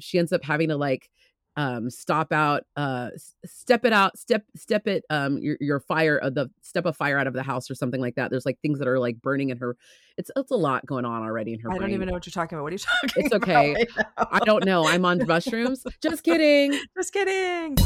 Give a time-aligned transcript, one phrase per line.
[0.00, 1.08] she ends up having to like
[1.56, 3.10] um stop out uh
[3.44, 7.16] step it out step step it um your, your fire uh, the step a fire
[7.16, 9.50] out of the house or something like that there's like things that are like burning
[9.50, 9.76] in her
[10.18, 11.82] it's it's a lot going on already in her I brain.
[11.82, 12.64] don't even know what you're talking about.
[12.64, 13.72] What are you talking It's about okay.
[13.74, 17.76] right i don't know i'm on mushrooms just kidding Just kidding.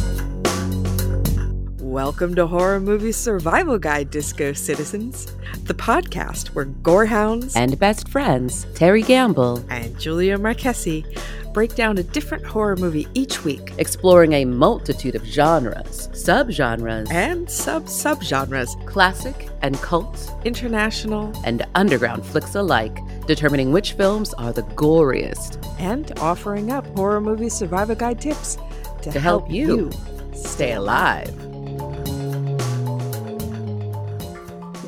[1.81, 5.25] Welcome to Horror Movie Survival Guide, Disco Citizens,
[5.65, 11.07] the podcast where gorehounds and best friends terry gamble and Julia Marquesi
[11.53, 17.51] break down a different horror movie each week exploring a multitude of genres subgenres and
[17.51, 24.63] sub subgenres, classic and cult international, and underground flicks alike determining which films are the
[24.63, 28.57] goriest and offering up horror movie survival guide tips
[29.03, 29.91] to, to help you
[30.33, 31.35] stay alive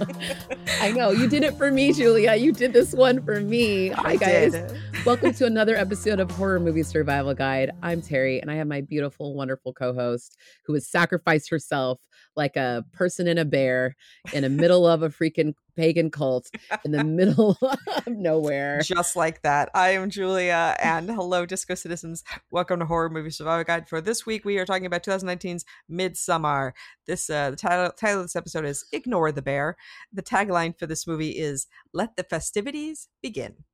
[0.81, 2.35] I know you did it for me, Julia.
[2.35, 3.89] You did this one for me.
[3.89, 4.53] Hi, I guys.
[4.53, 4.79] did.
[5.07, 7.71] Welcome to another episode of Horror Movie Survival Guide.
[7.83, 10.37] I'm Terry, and I have my beautiful, wonderful co-host
[10.67, 12.01] who has sacrificed herself
[12.37, 13.97] like a person in a bear
[14.35, 16.51] in the middle of a freaking pagan cult
[16.85, 18.83] in the middle of nowhere.
[18.83, 19.71] Just like that.
[19.75, 22.23] I am Julia, and hello, Disco Citizens.
[22.51, 23.89] Welcome to Horror Movie Survival Guide.
[23.89, 26.73] For this week, we are talking about 2019's Midsommar.
[27.07, 29.79] This uh, the title, title of this episode is "Ignore the Bear."
[30.13, 33.65] The tagline for this movie is "Let the festivities begin,"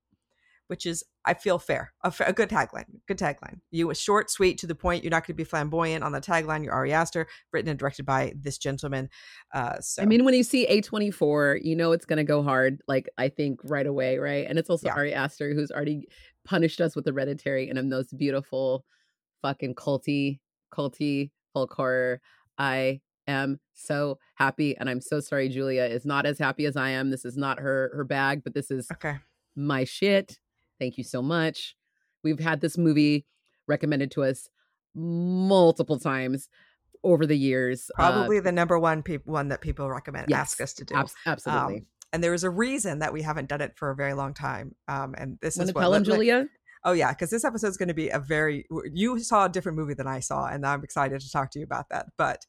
[0.69, 1.93] which is, I feel, fair.
[2.03, 2.85] A, a good tagline.
[3.07, 3.61] Good tagline.
[3.71, 5.05] You was short, sweet, to the point.
[5.05, 6.65] You're not going to be flamboyant on the tagline.
[6.65, 9.09] You're Ari Aster, written and directed by this gentleman.
[9.55, 12.81] Uh, so I mean, when you see A24, you know it's going to go hard,
[12.89, 14.47] like I think right away, right?
[14.49, 14.95] And it's also Yeah.
[14.95, 16.09] Ari Aster who's already
[16.45, 18.85] punished us with Hereditary and in those beautiful
[19.43, 20.41] fucking culty,
[20.73, 22.21] culty folk horror.
[22.59, 26.91] I am so happy and I'm so sorry Julia is not as happy as I
[26.91, 27.11] am.
[27.11, 29.17] This is not her her bag, but this is okay.
[29.55, 30.39] my shit.
[30.79, 31.77] Thank you so much.
[32.25, 33.27] We've had this movie
[33.69, 34.49] recommended to us
[34.95, 36.49] multiple times
[37.05, 37.91] over the years.
[37.99, 40.95] uh, Probably the number one peop- one that people recommend yes, ask us to do.
[40.97, 41.77] abs- absolutely.
[41.79, 44.33] Um, and there is a reason that we haven't done it for a very long
[44.35, 44.75] time.
[44.89, 46.47] Um, and this Want is what tell him, let- let- Julia?
[46.85, 48.65] Oh yeah, because this episode is going to be a very.
[48.93, 51.65] You saw a different movie than I saw, and I'm excited to talk to you
[51.65, 52.07] about that.
[52.17, 52.47] But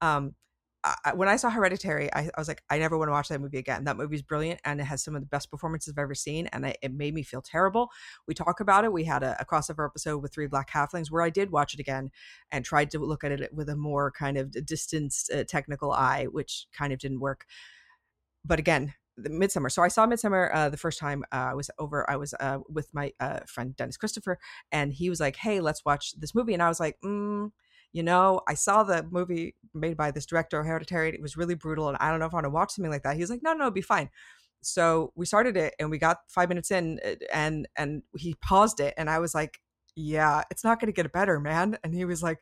[0.00, 0.34] um,
[0.82, 3.40] I, when I saw Hereditary, I, I was like, I never want to watch that
[3.40, 3.84] movie again.
[3.84, 6.64] That movie's brilliant, and it has some of the best performances I've ever seen, and
[6.64, 7.90] I, it made me feel terrible.
[8.26, 8.92] We talk about it.
[8.92, 11.80] We had a, a crossover episode with Three Black Halflings where I did watch it
[11.80, 12.10] again
[12.50, 16.24] and tried to look at it with a more kind of distanced, uh, technical eye,
[16.24, 17.44] which kind of didn't work.
[18.44, 19.70] But again, the Midsommar.
[19.70, 22.08] So I saw Midsommar uh, the first time uh, I was over.
[22.08, 24.38] I was uh, with my uh, friend Dennis Christopher,
[24.72, 27.50] and he was like, "Hey, let's watch this movie." And I was like, mm,
[27.92, 31.10] "You know, I saw the movie made by this director, Hereditary.
[31.10, 33.02] It was really brutal, and I don't know if I want to watch something like
[33.04, 34.10] that." He was like, "No, no, it'll be fine."
[34.62, 38.80] So we started it, and we got five minutes in, uh, and and he paused
[38.80, 39.60] it, and I was like,
[39.96, 42.38] "Yeah, it's not going to get better, man." And he was like,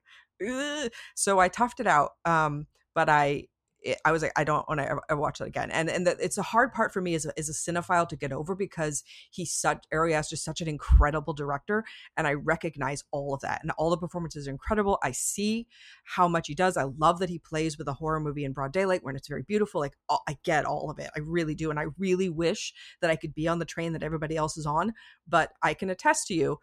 [0.47, 0.91] Ugh.
[1.14, 3.47] "So I toughed it out." Um, but I
[3.82, 5.70] it, I was like, I don't want to ever, ever watch that again.
[5.70, 8.16] And and that it's a hard part for me as a, as a cinephile to
[8.16, 11.84] get over because he's such Ari Aster is such an incredible director,
[12.16, 14.98] and I recognize all of that, and all the performances are incredible.
[15.02, 15.66] I see
[16.04, 16.76] how much he does.
[16.76, 19.42] I love that he plays with a horror movie in broad daylight when it's very
[19.42, 19.80] beautiful.
[19.80, 23.10] Like all, I get all of it, I really do, and I really wish that
[23.10, 24.94] I could be on the train that everybody else is on.
[25.28, 26.58] But I can attest to you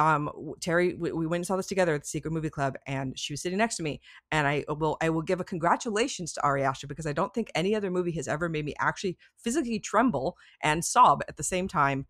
[0.00, 0.30] um
[0.60, 3.32] terry we, we went and saw this together at the secret movie club and she
[3.32, 4.00] was sitting next to me
[4.32, 7.50] and i will i will give a congratulations to ari aster because i don't think
[7.54, 11.68] any other movie has ever made me actually physically tremble and sob at the same
[11.68, 12.06] time.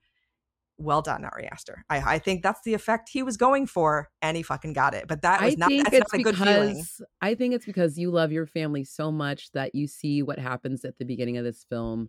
[0.78, 1.84] Well done ari aster.
[1.90, 5.06] I, I think that's the effect he was going for and he fucking got it
[5.06, 6.84] but that was I not that's not a good feeling.
[7.20, 10.84] I think it's because you love your family so much that you see what happens
[10.86, 12.08] at the beginning of this film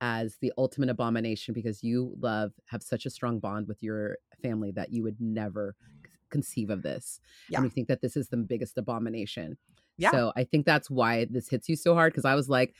[0.00, 4.70] as the ultimate abomination because you love have such a strong bond with your family
[4.70, 7.20] that you would never c- conceive of this.
[7.48, 7.58] Yeah.
[7.58, 9.58] And we think that this is the biggest abomination.
[9.98, 10.10] Yeah.
[10.12, 12.74] So I think that's why this hits you so hard because I was like,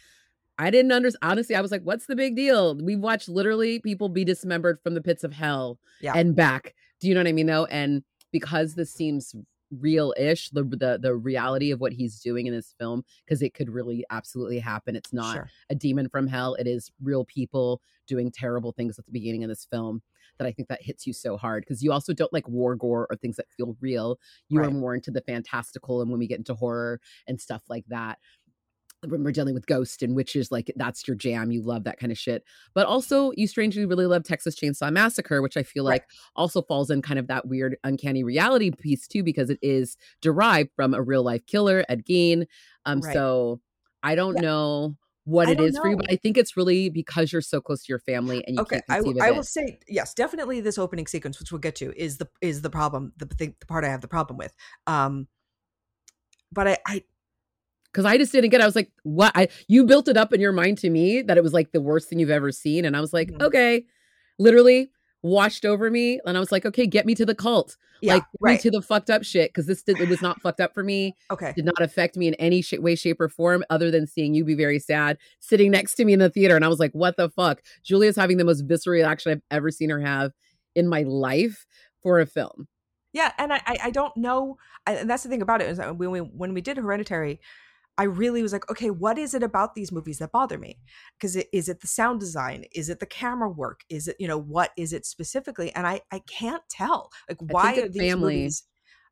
[0.58, 1.30] I didn't understand.
[1.30, 2.76] Honestly, I was like, what's the big deal?
[2.76, 6.12] We watched literally people be dismembered from the pits of hell Yeah.
[6.14, 6.74] and back.
[7.00, 7.64] Do you know what I mean, though?
[7.66, 8.02] And
[8.32, 9.34] because this seems
[9.70, 13.70] real-ish, the the the reality of what he's doing in this film, because it could
[13.70, 14.96] really absolutely happen.
[14.96, 15.50] It's not Sure.
[15.70, 16.54] a demon from hell.
[16.54, 20.02] It is real people doing terrible things at the beginning of this film
[20.38, 23.06] that I think that hits you so hard because you also don't like war gore
[23.10, 24.18] or things that feel real.
[24.48, 27.84] You are more into the fantastical and when we get into horror and stuff like
[27.88, 28.18] that.
[29.06, 31.50] When we're dealing with ghosts and witches, like that's your jam.
[31.50, 32.44] You love that kind of shit.
[32.74, 36.00] But also, you strangely really love Texas Chainsaw Massacre, which I feel Right.
[36.00, 36.04] like
[36.36, 40.70] also falls in kind of that weird, uncanny reality piece too, because it is derived
[40.76, 42.46] from a real life killer, Ed Gein.
[42.84, 43.12] Um, Right.
[43.12, 43.60] so
[44.02, 44.40] I don't Yeah.
[44.40, 47.60] know what I it don't for you, but I think it's really because you're so
[47.60, 49.78] close to your family and you Okay, can't I, conceive w- of I will say
[49.88, 53.26] yes, definitely this opening sequence, which we'll get to, is the is the problem, the
[53.26, 54.54] thing, the part I have the problem with.
[54.86, 55.28] Um,
[56.52, 57.04] but I, I
[57.92, 58.60] because I just didn't get.
[58.60, 58.64] It.
[58.64, 61.36] I was like, "What?" I you built it up in your mind to me that
[61.36, 63.42] it was like the worst thing you've ever seen, and I was like, Mhm.
[63.42, 63.84] "Okay,"
[64.38, 64.90] literally
[65.22, 68.22] washed over me, and I was like, "Okay, get me to the cult, yeah, like
[68.22, 70.60] get right, me to the fucked up shit," because this did, it was not fucked
[70.60, 71.14] up for me.
[71.30, 74.34] okay, Did not affect me in any sh- way, shape, or form, other than seeing
[74.34, 76.92] you be very sad sitting next to me in the theater, and I was like,
[76.92, 80.32] "What the fuck?" Julia's having the most visceral reaction I've ever seen her have
[80.74, 81.66] in my life
[82.02, 82.68] for a film.
[83.12, 84.56] yeah, and I, I, I don't know,
[84.86, 87.40] and that's the thing about it is that when we when we did Hereditary,
[88.00, 90.78] I really was like, okay, what is it about these movies that bother me?
[91.18, 92.64] Because it, is it the sound design?
[92.74, 93.82] Is it the camera work?
[93.90, 95.70] Is it you know what is it specifically?
[95.74, 97.10] And I I can't tell.
[97.28, 98.36] Like why are these family.
[98.36, 98.64] movies?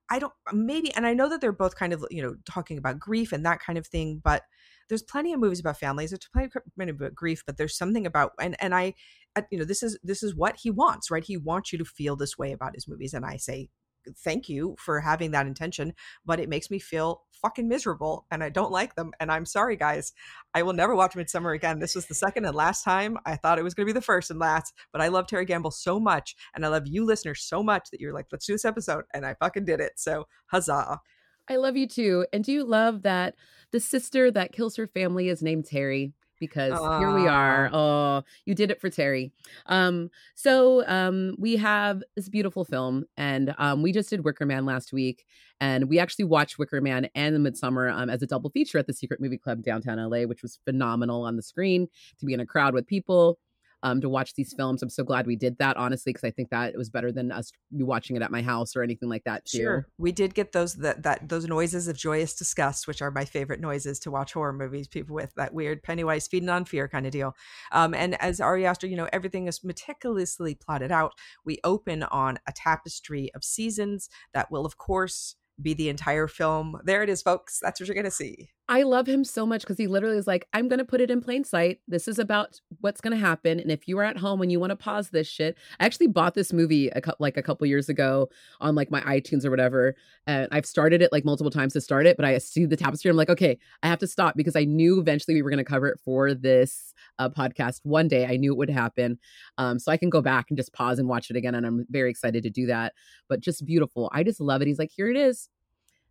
[0.09, 2.99] I don't maybe, and I know that they're both kind of you know talking about
[2.99, 4.45] grief and that kind of thing, but
[4.89, 6.09] there's plenty of movies about families.
[6.09, 8.95] There's plenty of many about grief, but there's something about and and I,
[9.37, 11.23] I you know this is this is what he wants, right?
[11.23, 13.69] He wants you to feel this way about his movies, and I say
[14.19, 15.93] thank you for having that intention,
[16.25, 19.13] but it makes me feel fucking miserable and I don't like them.
[19.21, 20.13] And I'm sorry, guys.
[20.55, 21.79] I will never watch Midsommar again.
[21.79, 23.17] This was the second and last time.
[23.27, 25.45] I thought it was going to be the first and last, but I love Terry
[25.45, 26.35] Gamble so much.
[26.55, 29.05] And I love you listeners so much that you're like, let's do this episode.
[29.15, 29.93] And I fucking did it.
[29.97, 31.01] So huzzah.
[31.49, 32.27] I love you too.
[32.33, 33.35] And do you love that
[33.71, 36.13] the sister that kills her family is named Terry?
[36.39, 37.71] Because here we are.
[37.73, 39.33] Oh, you did it for Terry.
[39.67, 44.65] Um, so um, we have this beautiful film, and um, we just did Wicker Man
[44.65, 45.25] last week,
[45.61, 48.87] and we actually watched Wicker Man and The Midsommar um, as a double feature at
[48.87, 51.89] the Secret Movie Club downtown LA, which was phenomenal on the screen
[52.21, 53.39] to be in a crowd with people.
[53.83, 55.77] Um, to watch these films, I'm so glad we did that.
[55.77, 58.75] Honestly, because I think that it was better than us watching it at my house
[58.75, 59.45] or anything like that.
[59.45, 59.59] Too.
[59.59, 59.89] Sure.
[59.99, 63.61] We did get those that that those noises of joyous disgust, which are my favorite
[63.61, 67.13] noises to watch horror movies, people with that weird Pennywise feeding on fear kind of
[67.13, 67.35] deal.
[67.71, 71.13] Um, and as Ari Aster, you know, everything is meticulously plotted out.
[71.45, 76.81] We open on a tapestry of seasons that will, of course, be the entire film.
[76.85, 77.59] There it is, folks.
[77.63, 78.51] That's what you're gonna see.
[78.71, 81.11] I love him so much because he literally is like, I'm going to put it
[81.11, 81.81] in plain sight.
[81.89, 83.59] This is about what's going to happen.
[83.59, 86.09] And if you are at home and you want to pause this shit, I actually
[86.09, 88.29] bought this movie a, cou- like a couple years ago
[88.61, 89.95] on like my iTunes or whatever.
[90.27, 93.11] And I've started it like multiple times to start it, but I see the tapestry.
[93.11, 95.65] I'm like, okay, I have to stop because I knew eventually we were going to
[95.65, 98.27] cover it for this uh, podcast one day.
[98.27, 99.19] I knew it would happen.
[99.57, 101.55] Um, so I can go back and just pause and watch it again.
[101.55, 102.93] And I'm very excited to do that.
[103.31, 104.11] But just beautiful.
[104.13, 104.69] I just love it.
[104.69, 105.49] He's like, here it is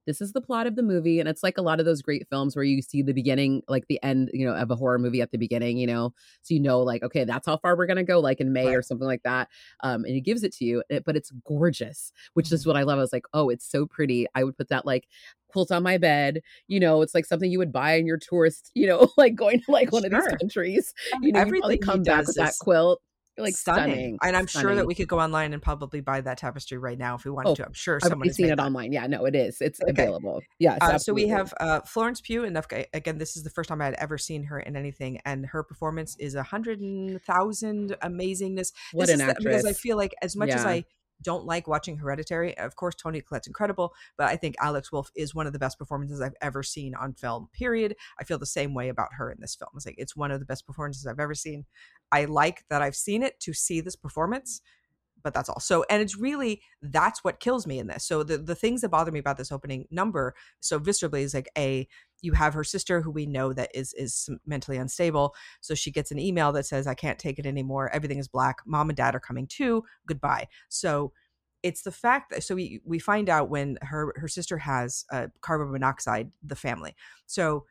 [0.07, 2.27] this is the plot of the movie and it's like a lot of those great
[2.29, 5.21] films where you see the beginning like the end you know of a horror movie
[5.21, 6.11] at the beginning you know
[6.41, 8.75] so you know like okay that's how far we're gonna go like in may Right.
[8.77, 9.49] or something like that
[9.83, 12.67] um and he gives it to you but it's gorgeous which is Mhm.
[12.67, 15.07] what i love i was like oh it's so pretty i would put that like
[15.49, 18.71] quilt on my bed you know it's like something you would buy in your tourist
[18.75, 22.25] you know like going to like one of these countries you know Everything come back
[22.27, 23.01] with that quilt
[23.37, 26.77] like stunning, And I'm sure that we could go online and probably buy that tapestry
[26.77, 27.65] right now if we wanted Oh, to.
[27.65, 28.59] I'm sure I've someone has seen it that.
[28.59, 28.91] online.
[28.91, 29.61] Yeah, no, it is.
[29.61, 29.91] It's Okay.
[29.91, 30.41] available.
[30.59, 30.79] Yes.
[30.81, 32.57] Uh, so we have uh, Florence Pugh, and
[32.93, 35.63] again, this is the first time I had ever seen her in anything, and her
[35.63, 38.71] performance is a hundred and thousand amazingness.
[38.91, 40.85] what this an is the- because I feel like as much as I
[41.21, 45.33] don't like watching Hereditary, of course Toni Collette's incredible, but I think Alex Wolff is
[45.33, 47.49] one of the best performances I've ever seen on film.
[47.53, 47.95] Period.
[48.19, 49.71] I feel the same way about her in this film.
[49.75, 51.65] It's like it's one of the best performances I've ever seen.
[52.11, 54.61] I like that I've seen it to see this performance.
[55.23, 55.59] But that's all.
[55.59, 58.05] So, and it's really that's what kills me in this.
[58.05, 61.49] So, the the things that bother me about this opening number so viscerally is like
[61.57, 61.87] a
[62.21, 65.35] you have her sister who we know that is is mentally unstable.
[65.61, 67.89] So she gets an email that says i can't take it anymore.
[67.93, 68.57] Everything is black.
[68.65, 69.83] Mom and dad are coming too.
[70.07, 70.47] Goodbye.
[70.69, 71.11] So
[71.63, 75.27] it's the fact that so we we find out when her her sister has uh,
[75.41, 76.95] carbon monoxide the family.
[77.25, 77.65] So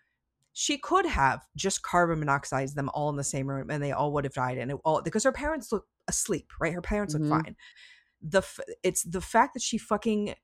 [0.58, 4.10] she could have just carbon monoxide them all in the same room and they all
[4.10, 7.20] would have died and it all because her parents look asleep right her parents Mhm.
[7.20, 7.56] look fine
[8.22, 10.34] the f- it's the fact that she fucking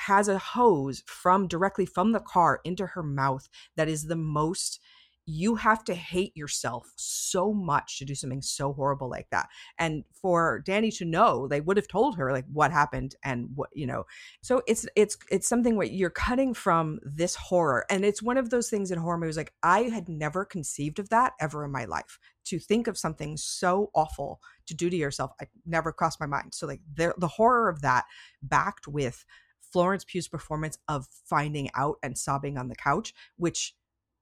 [0.00, 4.78] has a hose from directly from the car into her mouth that is the most
[5.26, 9.48] you have to hate yourself so much to do something so horrible like that.
[9.78, 13.70] And for dani to know they would have told her like what happened and what
[13.72, 14.04] you know.
[14.42, 17.86] So it's it's it's something where you're cutting from this horror.
[17.88, 21.08] And it's one of those things in horror movies like i had never conceived of
[21.10, 22.18] that ever in my life.
[22.46, 26.54] To think of something so awful to do to yourself i never crossed my mind.
[26.54, 28.04] So like the, the horror of that
[28.42, 29.24] backed with
[29.72, 33.74] florence pugh's performance of finding out and sobbing on the couch which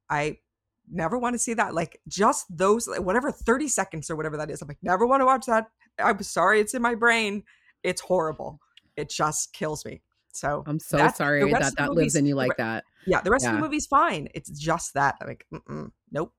[0.08, 0.36] i
[0.90, 4.50] never want to see that like just those like, whatever 30 seconds or whatever that
[4.50, 5.66] is i'm like never want to watch that
[5.98, 7.42] i'm sorry it's in my brain
[7.82, 8.60] it's horrible
[8.96, 12.84] it just kills me so I'm so sorry that that lives in you like that.
[13.06, 16.32] yeah the rest of the movie's fine it's just that I'm like mm-mm, nope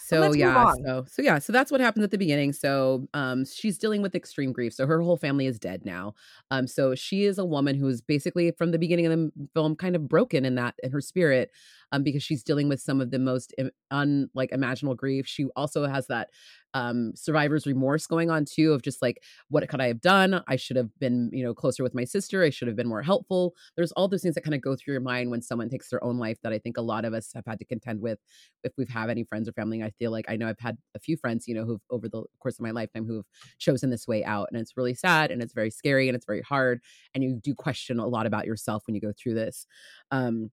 [0.00, 2.52] So yeah, so so yeah, so that's what happens at the beginning.
[2.52, 4.72] So um she's dealing with extreme grief.
[4.72, 6.14] So her whole family is dead now.
[6.50, 9.96] Um so she is a woman who's basically from the beginning of the film kind
[9.96, 11.50] of broken in that in her spirit
[11.92, 13.54] um because she's dealing with some of the most
[13.90, 15.26] un like imaginable grief.
[15.26, 16.28] She also has that
[16.74, 20.42] um survivor's remorse going on too of just like what could i have done?
[20.48, 22.42] I should have been you know closer with my sister.
[22.44, 23.54] I should have been more helpful.
[23.76, 26.02] There's all those things that kind of go through your mind when someone takes their
[26.04, 28.18] own life that i think a lot of us have had to contend with.
[28.64, 30.98] If we've had any friends or family i feel like i know i've had a
[30.98, 33.24] few friends you know who've over the course of my lifetime who've
[33.58, 36.42] chosen this way out and it's really sad and it's very scary and it's very
[36.42, 36.80] hard
[37.14, 39.66] and you do question a lot about yourself when you go through this.
[40.10, 40.50] Um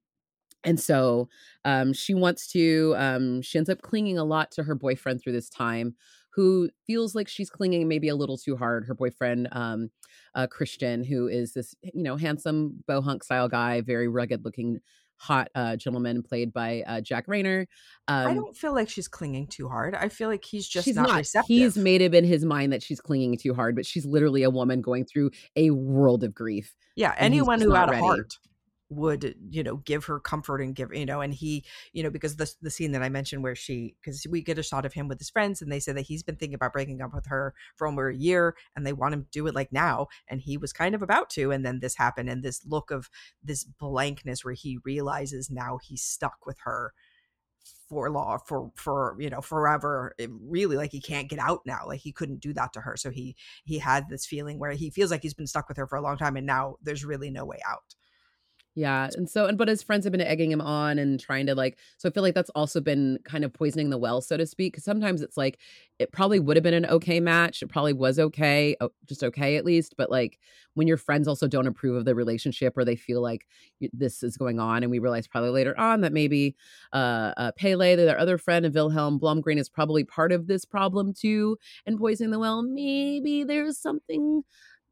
[0.65, 1.29] and so
[1.63, 5.33] um, she wants to um, she ends up clinging a lot to her boyfriend through
[5.33, 5.95] this time
[6.31, 9.89] who feels like she's clinging maybe a little too hard her boyfriend um,
[10.33, 14.79] uh, christian who is this you know handsome bohunk style guy very rugged looking
[15.17, 17.67] hot uh, gentleman played by uh, Jack Reynor.
[18.07, 19.95] Um, I don't feel like she's clinging too hard.
[19.95, 21.17] I feel like he's just she's not, not.
[21.19, 21.47] Receptive.
[21.47, 24.49] He's made it in his mind that she's clinging too hard, but she's literally a
[24.49, 26.75] woman going through a world of grief.
[26.95, 28.37] Yeah, anyone who had a heart
[28.89, 31.63] would you know give her comfort and give you know and he
[31.93, 34.63] you know because the the scene that I mentioned where she because we get a
[34.63, 37.01] shot of him with his friends and they say that he's been thinking about breaking
[37.01, 39.71] up with her for over a year and they want him to do it like
[39.71, 42.91] now and he was kind of about to and then this happened and this look
[42.91, 43.09] of
[43.43, 46.93] this blankness where he realizes now he's stuck with her
[47.89, 51.81] for law for for you know forever it really like he can't get out now
[51.87, 52.95] like he couldn't do that to her.
[52.97, 55.87] So he he had this feeling where he feels like he's been stuck with her
[55.87, 57.95] for a long time and now there's really no way out
[58.75, 59.09] yeah.
[59.15, 61.77] And so, and but his friends have been egging him on and trying to like,
[61.97, 64.75] so I feel like that's also been kind of poisoning the well, so to speak.
[64.75, 65.59] Cause sometimes it's like,
[65.97, 67.61] it probably would have been an okay match.
[67.61, 69.95] It probably was okay, just okay at least.
[69.97, 70.39] But like
[70.73, 73.47] when your friends also don't approve of the relationship or they feel like
[73.93, 76.57] this is going on, and we realize probably later on that maybe
[76.91, 81.13] uh, uh Pelle, their other friend, and Wilhelm Blomgren is probably part of this problem
[81.13, 82.61] too and poisoning the well.
[82.61, 84.43] Maybe there's something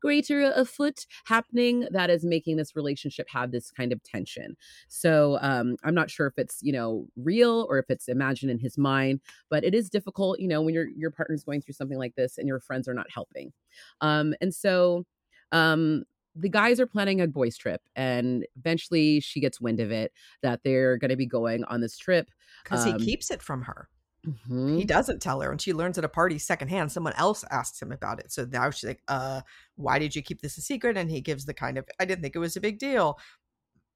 [0.03, 4.57] greater afoot happening that is making this relationship have this kind of tension.
[4.89, 8.60] So um, I'm not sure if it's you know real or if it's imagined in
[8.60, 11.98] his mind, but it is difficult, you know, when your your partner's going through something
[11.98, 13.53] like this and your friends are not helping.
[14.01, 15.05] Um, and so
[15.53, 16.03] um,
[16.36, 20.62] the guys are planning a boys trip and eventually she gets wind of it that
[20.63, 22.29] they're going to be going on this trip
[22.63, 23.88] because um, he keeps it from her
[24.27, 24.77] Mm-hmm.
[24.77, 26.92] He doesn't tell her, and she learns at a party secondhand.
[26.92, 28.32] Someone else asks him about it.
[28.32, 29.42] So now she's like, uh,
[29.75, 30.98] why did you keep this a secret?
[30.98, 33.20] And he gives the kind of, I didn't think it was a big deal.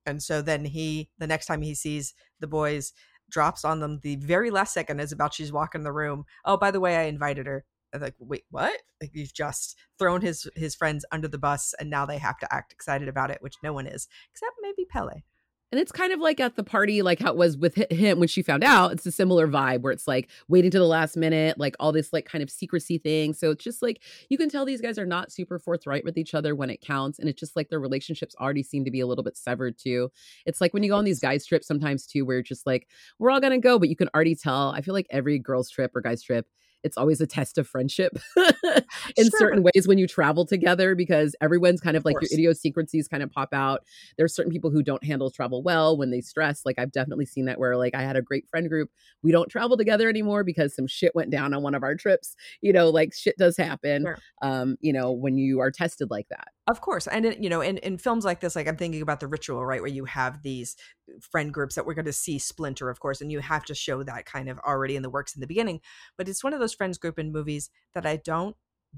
[0.06, 2.94] And so then he, the next time he sees the boys,
[3.30, 6.26] drops on them the very last second is about she's walking the room.
[6.46, 7.66] Oh, by the way, I invited her.
[7.94, 8.82] And like, wait, what?
[9.02, 12.54] Like you've just thrown his his friends under the bus, and now they have to
[12.54, 15.24] act excited about it, which no one is, except maybe Pelle.
[15.72, 18.30] And it's kind of like at the party, like how it was with him when
[18.30, 18.94] she found out.
[18.94, 22.14] It's a similar vibe where it's like waiting to the last minute, like all this
[22.14, 23.34] like kind of secrecy thing.
[23.34, 26.34] So it's just like you can tell these guys are not super forthright with each
[26.34, 27.20] other when it counts.
[27.20, 30.10] And it's just like their relationships already seem to be a little bit severed too.
[30.46, 32.88] It's like when you go on these guys' trips sometimes too, where it's just like,
[33.20, 34.72] we're all gonna go, but you can already tell.
[34.72, 36.48] I feel like every girl's trip or guy's trip
[36.84, 39.40] it's always a test of friendship in sure.
[39.40, 43.24] certain ways when you travel together because everyone's kind of, of like your idiosyncrasies kind
[43.24, 43.84] of pop out.
[44.18, 46.62] There's certain people who don't handle travel well when they stress.
[46.66, 48.90] Like I've definitely seen that where like I had a great friend group.
[49.24, 52.36] We don't travel together anymore because some shit went down on one of our trips.
[52.62, 54.04] You know, like shit does happen.
[54.04, 54.18] Sure.
[54.42, 56.50] Um, you know, when you are tested like that.
[56.68, 57.08] Of course.
[57.08, 59.82] And, you know, in, in films like this, like I'm thinking about The Ritual, right?
[59.82, 60.76] Where you have these
[61.22, 64.04] friend groups that we're going to see splinter, of course, and you have to show
[64.04, 65.80] that kind of already in the works in the beginning.
[66.18, 68.56] But it's one of those friends group in movies that I don't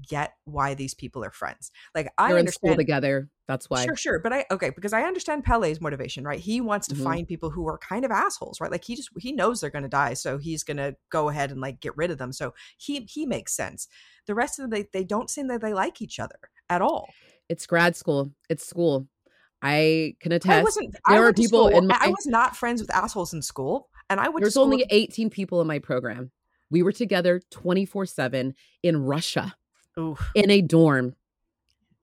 [0.08, 1.70] get why these people are friends.
[1.94, 3.28] Like I They're understand together.
[3.46, 3.84] That's why.
[3.84, 4.18] Sure, sure.
[4.18, 6.38] But I okay, because I understand Pelle's motivation, right?
[6.38, 7.04] He wants to mm-hmm.
[7.04, 8.70] find people who are kind of assholes, right?
[8.70, 11.80] Like he just he knows they're gonna die, so he's gonna go ahead and like
[11.80, 12.32] get rid of them.
[12.32, 13.88] So he he makes sense.
[14.26, 17.08] The rest of them they, they don't seem that they like each other at all.
[17.50, 18.30] It's grad school.
[18.48, 19.08] It's school.
[19.60, 20.60] I can attest.
[20.60, 23.42] I wasn't, there I are people in my, I was not friends with assholes in
[23.42, 24.42] school, and I went.
[24.42, 26.30] There's only 18 people in my program.
[26.70, 28.54] We were together 24 seven
[28.84, 29.56] in Russia,
[29.98, 30.30] Oof.
[30.36, 31.16] in a dorm.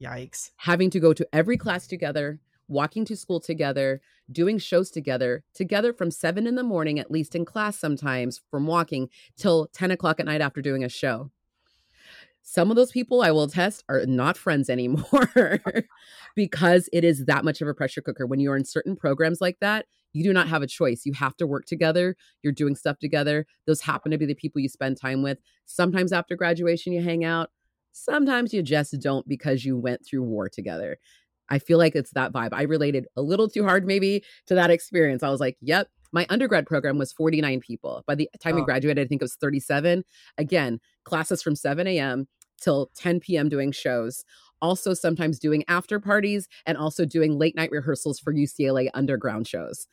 [0.04, 0.52] Yikes!
[0.58, 5.94] Having to go to every class together, walking to school together, doing shows together, together
[5.94, 10.20] from seven in the morning, at least in class sometimes, from walking till 10 o'clock
[10.20, 11.32] at night after doing a show.
[12.50, 15.60] Some of those people I will test are not friends anymore
[16.36, 18.26] because it is that much of a pressure cooker.
[18.26, 21.02] When you're in certain programs like that, you do not have a choice.
[21.06, 22.16] You have to work together.
[22.42, 23.46] You're doing stuff together.
[23.66, 25.40] Those happen to be the people you spend time with.
[25.66, 27.50] Sometimes after graduation, you hang out.
[27.92, 31.00] Sometimes you just don't because you went through war together.
[31.50, 32.54] I feel like it's that vibe.
[32.54, 35.22] I related a little too hard, maybe, to that experience.
[35.22, 38.04] I was like, yep, My undergrad program was 49 people.
[38.08, 38.60] By the time oh.
[38.60, 40.06] we graduated, I think it was 37.
[40.38, 42.28] Again, classes from 7 a.m.
[42.62, 43.50] till 10 p.m.
[43.50, 44.24] doing shows.
[44.62, 49.88] Also, sometimes doing after parties and also doing late night rehearsals for UCLA underground shows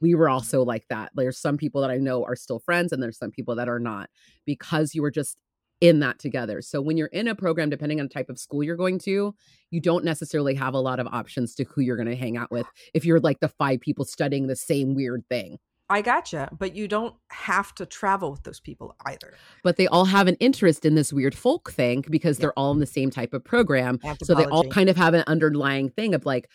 [0.00, 1.10] we were also like that.
[1.14, 3.78] There's some people that I know are still friends, and there's some people that are
[3.78, 4.08] not
[4.46, 5.36] because you were just
[5.80, 6.60] in that together.
[6.60, 9.34] So when you're in a program, depending on the type of school you're going to,
[9.70, 12.50] you don't necessarily have a lot of options to who you're going to hang out
[12.50, 15.58] with if you're like the five people studying the same weird thing.
[15.90, 19.34] I gotcha, but you don't have to travel with those people either.
[19.64, 22.78] But they all have an interest in this weird folk thing because they're all in
[22.78, 23.98] the same type of program.
[24.22, 26.48] So they all kind of have an underlying thing of like,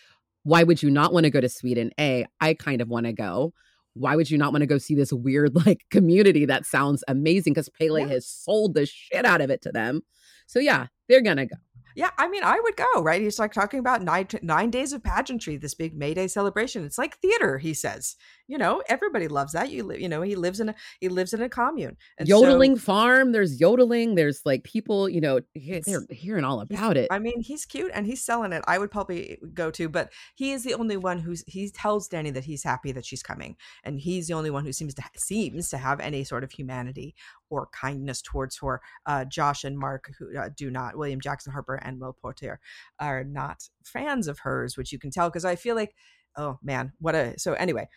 [0.44, 1.92] why would you not want to go to Sweden?
[2.00, 3.54] A, I kind of want to go
[3.96, 7.54] why would you not want to go see this weird like community that sounds amazing
[7.54, 8.08] because Pelle yeah.
[8.08, 10.01] has sold the shit out of it to them.
[10.48, 11.56] So yeah, they're gonna go.
[11.96, 13.22] Yeah, I mean, I would go, right?
[13.22, 16.84] He's like talking about nine, nine days of pageantry, this big May Day celebration.
[16.84, 18.18] It's like theater, he says.
[18.48, 19.72] You know, everybody loves that.
[19.72, 21.98] You you know, he lives in a he lives in a commune.
[22.20, 23.32] And yodeling so, farm.
[23.32, 24.14] There's yodeling.
[24.14, 27.08] There's like people, you know, they're hearing all about it.
[27.10, 28.64] I mean, he's cute and he's selling it.
[28.68, 32.32] I would probably go to, but he is the only one who's he tells Dani
[32.34, 35.70] that he's happy that she's coming, and he's the only one who seems to seems
[35.70, 37.16] to have any sort of humanity
[37.50, 38.82] or kindness towards her.
[39.06, 42.60] Uh, Josh and Mark, who uh, do not, William Jackson Harper and Will Poulter,
[43.00, 45.96] are not fans of hers, which you can tell because I feel like,
[46.38, 47.38] oh man, what a.
[47.39, 47.88] So anyway,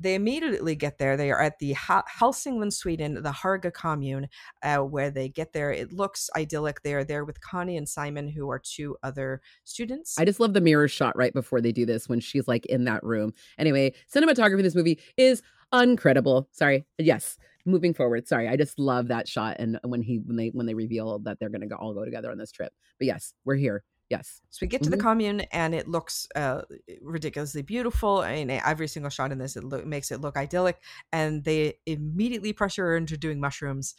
[0.00, 1.16] they immediately get there.
[1.16, 4.28] They are at the Hälsingland, Sweden, the Hårga commune,
[4.62, 5.72] uh, where they get there.
[5.72, 6.82] It looks idyllic.
[6.82, 10.16] They are there with Connie and Simon, who are two other students.
[10.18, 12.84] I just love the mirror shot right before they do this when she's like in
[12.84, 13.32] that room.
[13.58, 16.48] Anyway, cinematography in this movie is incredible.
[16.52, 16.86] Sorry.
[16.98, 17.36] Yes
[17.68, 20.74] moving forward sorry i just love that shot and when he when they when they
[20.74, 23.84] reveal that they're going to all go together on this trip but yes we're here
[24.10, 24.96] yes so we get to mm-hmm.
[24.96, 26.62] the commune and it looks uh,
[27.02, 30.80] ridiculously beautiful I mean, every single shot in this it lo- makes it look idyllic
[31.12, 33.94] and they immediately pressure her into doing mushrooms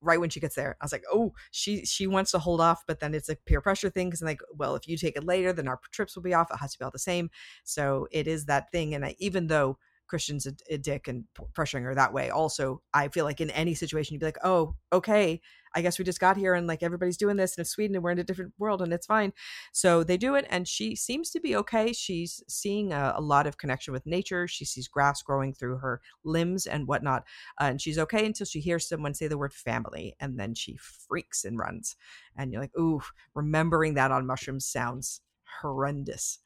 [0.00, 0.76] right when she gets there.
[0.80, 3.60] I was like, oh, she she wants to hold off, but then it's a peer
[3.60, 6.22] pressure thing because I'm like, well, if you take it later, then our trips will
[6.22, 6.50] be off.
[6.50, 7.30] It has to be all the same.
[7.64, 8.94] So it is that thing.
[8.94, 9.78] And I, even though
[10.10, 11.24] Christian's a, a, dick and
[11.56, 12.30] pressuring her that way.
[12.30, 15.40] Also, I feel like in any situation, you'd be like, oh, okay,
[15.72, 18.10] I guess we just got here and like everybody's doing this in Sweden and we're
[18.10, 19.32] in a different world and it's fine.
[19.72, 21.92] So they do it and she seems to be okay.
[21.92, 24.48] She's seeing a, a lot of connection with nature.
[24.48, 27.22] She sees grass growing through her limbs and whatnot.
[27.60, 30.76] Uh, and she's okay until she hears someone say the word family and then she
[30.76, 31.94] freaks and runs.
[32.36, 33.00] And you're like, ooh,
[33.34, 35.20] remembering that on mushrooms sounds
[35.62, 36.40] horrendous.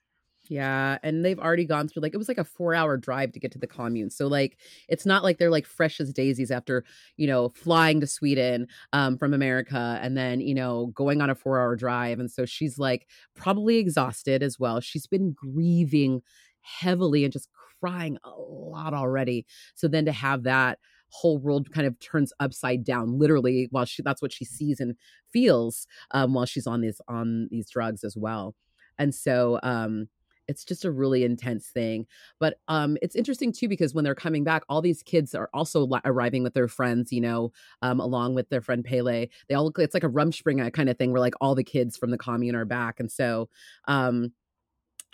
[0.46, 3.50] Yeah, and they've already gone through like it was like a 4-hour drive to get
[3.52, 4.10] to the commune.
[4.10, 6.84] So like it's not like they're like fresh as daisies after,
[7.16, 11.34] you know, flying to Sweden um from America and then, you know, going on a
[11.34, 14.80] 4-hour drive and so she's like probably exhausted as well.
[14.80, 16.20] She's been grieving
[16.60, 17.48] heavily and just
[17.80, 19.46] crying a lot already.
[19.74, 20.78] So then to have that
[21.08, 24.94] whole world kind of turns upside down literally while she that's what she sees and
[25.32, 28.54] feels um while she's on these on these drugs as well.
[28.98, 30.08] And so um
[30.48, 32.06] it's just a really intense thing
[32.38, 35.88] but um it's interesting too because when they're coming back all these kids are also
[36.04, 37.52] arriving with their friends you know
[37.82, 40.98] um along with their friend pelle they all look it's like a rumspringa kind of
[40.98, 43.48] thing where like all the kids from the commune are back and so
[43.88, 44.32] um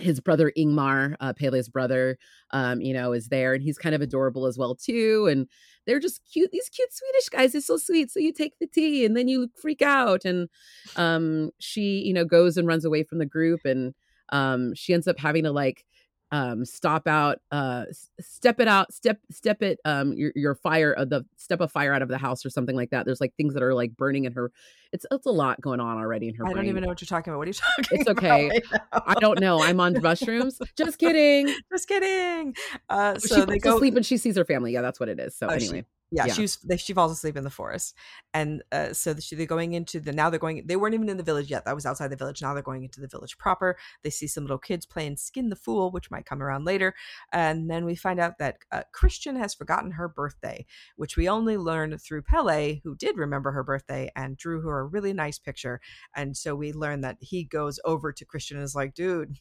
[0.00, 2.18] his brother Ingmar, uh, Pelle's brother,
[2.52, 5.28] um, you know, is there, and he's kind of adorable as well too.
[5.30, 5.46] And
[5.86, 6.50] they're just cute.
[6.50, 8.10] These cute Swedish guys are so sweet.
[8.10, 10.48] So you take the tea, and then you freak out, and
[10.96, 13.94] um, she, you know, goes and runs away from the group, and
[14.30, 15.84] um, she ends up having to like
[16.32, 17.84] um stop out uh
[18.20, 21.92] step it out step step it um your, your fire uh, the step a fire
[21.92, 23.04] out of the house or something like that.
[23.04, 24.52] There's like things that are like burning in her
[24.92, 26.56] it's it's a lot going on already in her i brain.
[26.56, 27.38] don't even know what you're talking about.
[27.38, 28.60] What are you talking it's okay.
[28.92, 29.60] i don't know.
[29.62, 30.58] I'm on mushrooms.
[30.76, 31.52] Just kidding.
[31.72, 32.54] Just kidding.
[32.88, 34.72] Uh so she they go sleep and she sees her family.
[34.72, 35.36] Yeah that's what it is.
[35.36, 35.78] So oh, anyway.
[35.80, 37.94] she, yeah, yeah, she was she falls asleep in the forest
[38.34, 41.16] and uh, so she, they're going into the now they're going they weren't even in
[41.16, 43.76] the village yet that was outside the village now they're going into the village proper.
[44.02, 46.94] They see some little kids playing skin the fool which might come around later
[47.32, 51.56] and then we find out that uh, christian has forgotten her birthday which we only
[51.56, 52.50] learned through pelle
[52.82, 55.80] who did remember her birthday and drew her a really nice picture
[56.16, 59.36] and so we learn that he goes over to christian and is like dude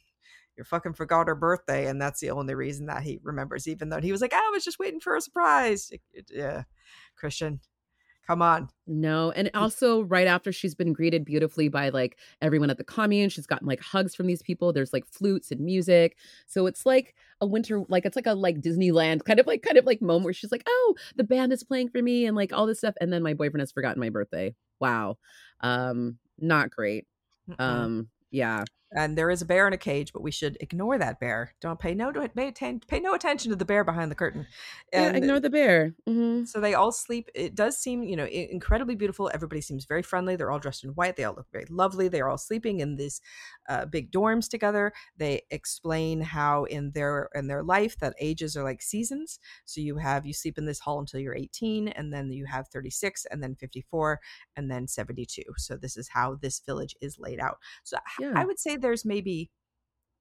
[0.60, 4.02] you fucking forgot her birthday and that's the only reason that he remembers even though
[4.02, 5.92] he was like i was just waiting for a surprise.
[6.30, 6.64] Yeah.
[7.16, 7.62] Christian
[8.28, 8.70] come on.
[8.86, 13.30] No and also right after she's been greeted beautifully by like everyone at the commune
[13.30, 16.16] she's gotten like hugs from these people there's like flutes and music.
[16.46, 19.78] So it's like a winter like it's like a like disneyland kind of like kind
[19.78, 22.54] of like moment where she's like oh the band is playing for me and like
[22.54, 24.54] all this stuff and then my boyfriend has forgotten my birthday.
[24.80, 25.18] Wow.
[25.62, 27.08] Um not great.
[27.50, 27.60] Mm-mm.
[27.60, 31.20] um yeah and there is a bear in a cage, but we should ignore that
[31.20, 31.54] bear.
[31.62, 34.48] Don't pay no pay, pay no attention to the bear behind the curtain.
[34.92, 35.96] And yeah, ignore the bear.
[36.08, 36.46] Mm-hmm.
[36.46, 37.30] So they all sleep.
[37.36, 39.30] It does seem, you know, incredibly beautiful.
[39.32, 40.36] Everybody seems very friendly.
[40.36, 41.16] They're all dressed in white.
[41.16, 42.08] They all look very lovely.
[42.08, 43.22] They're all sleeping in these
[43.70, 44.92] uh, big dorms together.
[45.18, 49.40] They explain how in their in their life that ages are like seasons.
[49.66, 52.68] So you have you sleep in this hall until you're 18, and then you have
[52.70, 54.20] 36, and then 54,
[54.56, 55.44] and then 72.
[55.58, 57.58] So this is how this village is laid out.
[57.84, 58.34] So yeah.
[58.36, 59.52] I would say there's maybe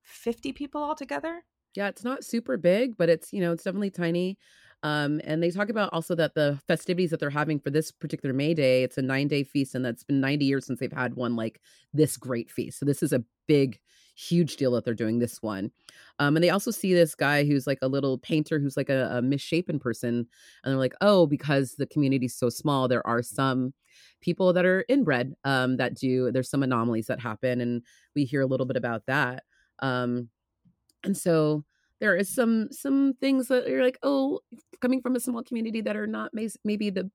[0.03, 1.43] 50 people altogether.
[1.75, 4.39] Yeah, it's not super big, but it's, you know, it's definitely tiny.
[4.83, 8.33] Um, and they talk about also that the festivities that they're having for this particular
[8.33, 11.15] May Day, it's a nine day feast, and that's been 90 years since they've had
[11.15, 11.61] one like
[11.93, 12.79] this great feast.
[12.79, 13.81] So this is a big,
[14.19, 15.71] huge deal that they're doing this one.
[16.19, 19.09] Um, and they also see this guy who's like a little painter who's like a,
[19.13, 20.27] a misshapen person.
[20.65, 23.73] And they're like, oh, because the community's so small, there are some
[24.21, 27.61] people that are inbred um, that do, there's some anomalies that happen.
[27.61, 27.83] And
[28.17, 29.45] we hear a little bit about that.
[29.79, 30.29] Um,
[31.05, 31.65] and so
[32.01, 34.41] there is some some things that are like, oh,
[34.81, 36.33] coming from a small community that are not
[36.65, 37.11] maybe the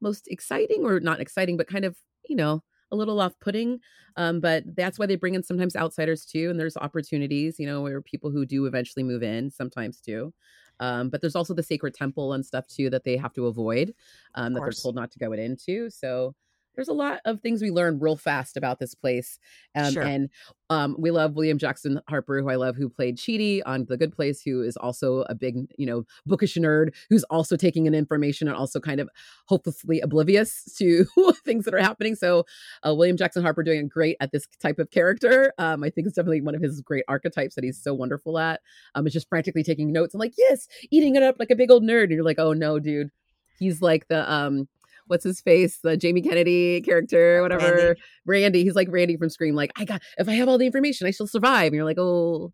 [0.00, 1.96] most exciting or not exciting, but kind of,
[2.28, 3.80] you know, a little off putting.
[4.16, 6.50] Um, but that's why they bring in sometimes outsiders too.
[6.50, 10.32] And there's opportunities, you know, where people who do eventually move in sometimes too.
[10.80, 13.94] Um, but there's also the sacred temple and stuff too that they have to avoid,
[14.34, 15.90] um, that they're told not to go into.
[15.90, 16.34] So
[16.74, 19.38] there's a lot of things we learn real fast about this place.
[19.74, 20.02] Um, sure.
[20.02, 20.30] And
[20.70, 24.12] um, we love William Jackson Harper, who I love, who played Chidi on The Good
[24.12, 28.48] Place, who is also a big, you know, bookish nerd, who's also taking in information
[28.48, 29.10] and also kind of
[29.46, 31.04] hopelessly oblivious to
[31.44, 32.14] things that are happening.
[32.14, 32.44] So
[32.86, 35.52] uh, William Jackson Harper doing great at this type of character.
[35.58, 38.60] Um, I think it's definitely one of his great archetypes that he's so wonderful at.
[38.94, 41.70] Um, it's just frantically taking notes and like, yes, eating it up like a big
[41.70, 42.04] old nerd.
[42.04, 43.10] And you're like, oh no, dude.
[43.58, 44.68] He's like the um
[45.06, 47.64] what's his face, the Jamie Kennedy character, whatever.
[47.64, 48.00] Randy.
[48.26, 48.64] Randy.
[48.64, 49.54] He's like Randy from Scream.
[49.54, 51.66] Like, I got if I have all the information, I shall survive.
[51.66, 52.52] And you're like, oh,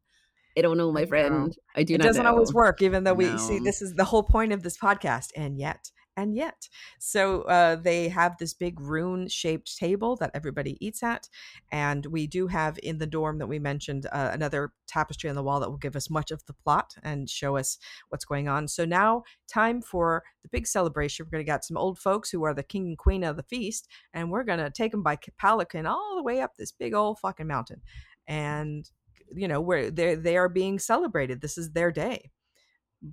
[0.56, 1.56] I don't know, my friend.
[1.76, 1.94] I do.
[1.94, 2.30] It doesn't know.
[2.30, 5.58] always work, even though we see this is the whole point of this podcast, and
[5.58, 6.68] yet and yet.
[6.98, 11.28] So uh, they have this big rune shaped table that everybody eats at.
[11.70, 15.42] And we do have in the dorm that we mentioned uh, another tapestry on the
[15.44, 17.78] wall that will give us much of the plot and show us
[18.08, 18.66] what's going on.
[18.66, 21.24] So now, time for the big celebration.
[21.24, 23.44] We're going to get some old folks who are the king and queen of the
[23.44, 26.94] feast, and we're going to take them by Pelican all the way up this big
[26.94, 27.80] old fucking mountain.
[28.26, 28.90] And
[29.34, 31.40] you know where they they are being celebrated.
[31.40, 32.30] This is their day.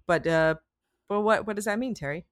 [0.08, 0.56] But uh,
[1.10, 2.26] but what what does that mean, Terry?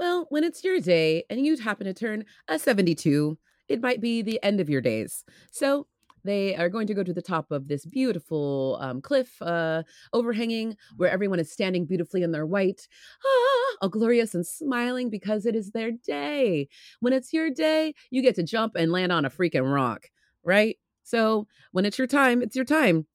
[0.00, 3.36] Well, when it's your day and you happen to turn a 72,
[3.68, 5.26] it might be the end of your days.
[5.50, 5.88] So
[6.24, 9.82] they are going to go to the top of this beautiful um, cliff uh,
[10.14, 12.88] overhanging where everyone is standing beautifully in their white,
[13.26, 16.70] ah, all glorious and smiling because it is their day.
[17.00, 20.08] When it's your day, you get to jump and land on a freaking rock,
[20.42, 20.78] right?
[21.02, 23.06] So when it's your time, it's your time.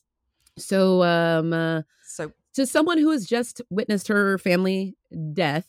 [0.59, 4.95] So, um, uh, so to someone who has just witnessed her family
[5.33, 5.67] death,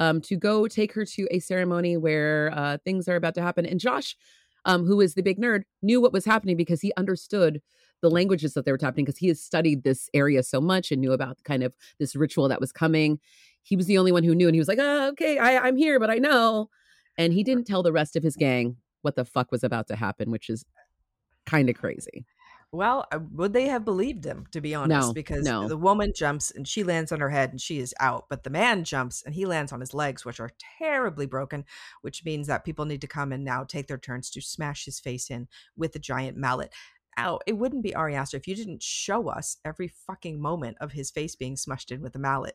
[0.00, 3.66] um, to go take her to a ceremony where uh, things are about to happen.
[3.66, 4.16] And Josh,
[4.64, 7.60] um, who is the big nerd, knew what was happening because he understood
[8.00, 11.02] the languages that they were happening because he has studied this area so much and
[11.02, 13.20] knew about kind of this ritual that was coming.
[13.62, 15.76] He was the only one who knew, and he was like, oh, "Okay, I, I'm
[15.76, 16.70] here, but I know."
[17.18, 19.96] And he didn't tell the rest of his gang what the fuck was about to
[19.96, 20.64] happen, which is
[21.44, 22.24] kind of crazy.
[22.72, 25.08] Well, would they have believed him, to be honest?
[25.08, 25.66] No, because no.
[25.66, 28.26] the woman jumps and she lands on her head and she is out.
[28.30, 31.64] But the man jumps and he lands on his legs, which are terribly broken,
[32.02, 35.00] which means that people need to come and now take their turns to smash his
[35.00, 36.72] face in with a giant mallet.
[37.18, 40.92] Ow, it wouldn't be Ari Aster if you didn't show us every fucking moment of
[40.92, 42.54] his face being smushed in with a mallet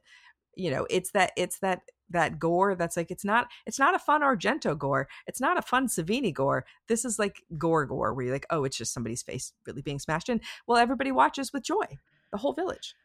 [0.56, 4.00] you know it's that it's that that gore that's like it's not it's not a
[4.00, 5.08] fun argento gore.
[5.28, 6.66] It's not a fun savini gore.
[6.88, 10.00] This is like gore gore where you're like oh it's just somebody's face really being
[10.00, 10.42] smashed in.
[10.68, 11.86] Well everybody watches with joy.
[12.32, 12.96] The whole village.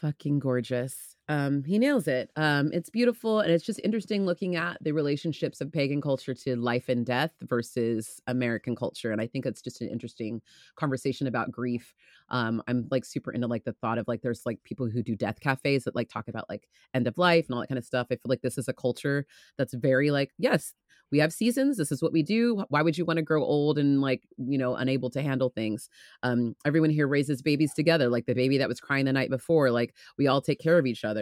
[0.00, 2.30] Fucking gorgeous um, he nails it.
[2.36, 6.56] Um, it's beautiful, and it's just interesting looking at the relationships of pagan culture to
[6.56, 9.10] life and death versus American culture.
[9.10, 10.40] And I think it's just an interesting
[10.76, 11.94] conversation about grief.
[12.28, 15.16] Um, I'm like super into like the thought of like there's like people who do
[15.16, 17.84] death cafes that like talk about like end of life and all that kind of
[17.84, 18.06] stuff.
[18.10, 19.26] I feel like this is a culture
[19.58, 20.74] that's very like yes,
[21.10, 23.78] we have seasons this is what we do why would you want to grow old
[23.78, 25.88] and like you know unable to handle things
[26.22, 29.70] um everyone here raises babies together like the baby that was crying the night before
[29.70, 31.15] like we all take care of each other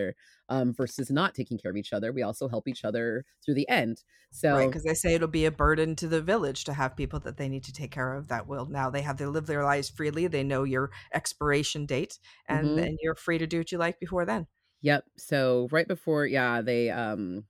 [0.49, 2.13] um versus not taking care of each other.
[2.13, 4.03] We also help each other through the end.
[4.31, 7.21] So right because they say it'll be a burden to the village to have people
[7.21, 9.65] that they need to take care of that will now they have to live their
[9.65, 12.77] lives freely they know your expiration date and mm-hmm.
[12.77, 14.47] then you're free to do what you like before then.
[14.83, 17.45] Yep so right before yeah they um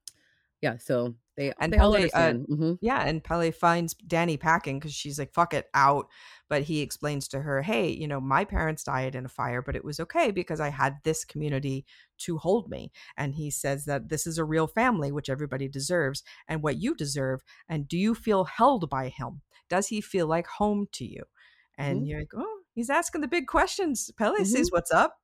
[0.60, 2.34] yeah so They and they Pelle, uh.
[2.48, 2.78] Mhm.
[2.80, 6.08] yeah, and Pelle finds Dani packing because she's like, "Fuck it, out."
[6.48, 9.76] But he explains to her, "Hey, you know, my parents died in a fire, but
[9.76, 11.86] it was okay because I had this community
[12.18, 16.22] to hold me." And he says that this is a real family, which everybody deserves,
[16.48, 17.42] and what you deserve.
[17.68, 19.42] And do you feel held by him?
[19.70, 21.24] Does he feel like home to you?
[21.78, 22.08] And Mhm.
[22.08, 24.44] you're like, "Oh, he's asking the big questions." Pelle Mhm.
[24.44, 25.18] sees what's up.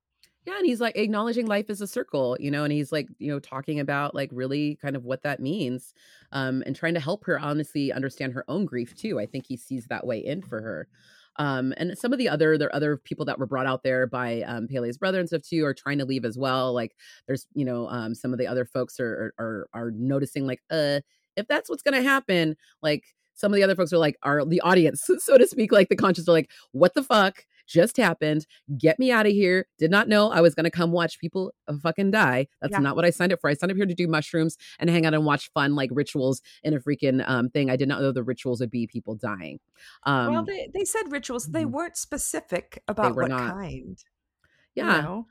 [0.46, 3.30] Yeah, and he's like acknowledging life as a circle, you know, and he's like, you
[3.30, 5.92] know, talking about like really kind of what that means,
[6.32, 9.20] um, and trying to help her honestly understand her own grief too.
[9.20, 10.88] I think he sees that way in for her.
[11.36, 14.40] Um, and some of the other there other people that were brought out there by
[14.42, 16.72] um Pelle's brother and stuff too are trying to leave as well.
[16.72, 20.46] Like there's, you know, um some of the other folks are are are, are noticing
[20.46, 21.00] like, uh,
[21.36, 24.60] if that's what's gonna happen, like some of the other folks are like are the
[24.62, 28.46] audience, so to speak, like the conscious are like, what the fuck just happened?
[28.76, 29.66] Get me out of here.
[29.78, 32.48] Did not know I was going to come watch people uh, fucking die.
[32.60, 32.78] That's Yeah.
[32.80, 33.48] not what I signed up for.
[33.48, 36.42] I signed up here to do mushrooms and hang out and watch fun like rituals
[36.64, 37.70] in a freaking um thing.
[37.70, 39.60] I did not know the rituals would be people dying.
[40.04, 41.46] Um well, they, they said rituals.
[41.46, 41.70] They Mhm.
[41.70, 43.52] weren't specific about were what not.
[43.54, 43.98] kind.
[44.74, 44.96] yeah.
[44.96, 45.26] You know?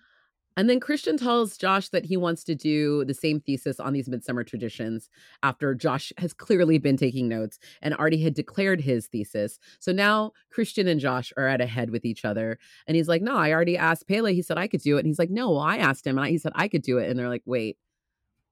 [0.59, 4.09] And then Christian tells Josh that he wants to do the same thesis on these
[4.09, 5.09] midsummer traditions
[5.41, 9.57] after Josh has clearly been taking notes and already had declared his thesis.
[9.79, 12.59] So now Christian and Josh are at a head with each other.
[12.87, 14.25] And he's like, No, I already asked Pelle.
[14.25, 14.99] He said I could do it.
[14.99, 16.17] And he's like, No, I asked him.
[16.17, 17.09] And I, he said I could do it.
[17.09, 17.77] And they're like, Wait,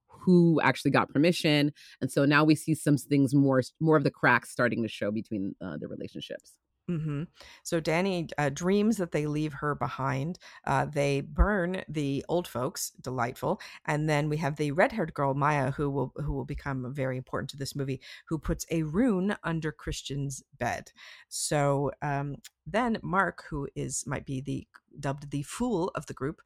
[0.08, 1.74] who actually got permission?
[2.00, 5.12] And so now we see some things more, more of the cracks starting to show
[5.12, 6.54] between uh, the relationships.
[6.88, 7.23] Hmm
[7.63, 10.39] So Dani uh, dreams that they leave her behind.
[10.65, 15.71] Uh, they burn the old folks, delightful, and then we have the red-haired girl Maya,
[15.71, 19.71] who will who will become very important to this movie, who puts a rune under
[19.73, 20.91] Christian's bed.
[21.28, 24.65] So um, then Mark, who is might be the
[24.97, 26.41] dubbed the fool of the group.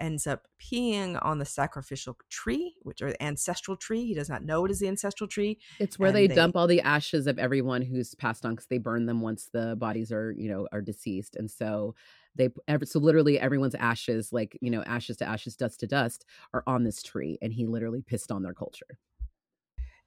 [0.00, 4.06] Ends up peeing on the sacrificial tree, which or the ancestral tree.
[4.06, 5.58] He does not know it is the ancestral tree.
[5.78, 8.78] It's where they, they- dump all the ashes of everyone who's passed on because they
[8.78, 11.36] burn them once the bodies are, you know, are deceased.
[11.36, 11.94] And so
[12.34, 12.48] they,
[12.84, 16.84] so literally everyone's ashes, like, you know, ashes to ashes, dust to dust, are on
[16.84, 17.38] this tree.
[17.42, 18.98] And he literally pissed on their culture.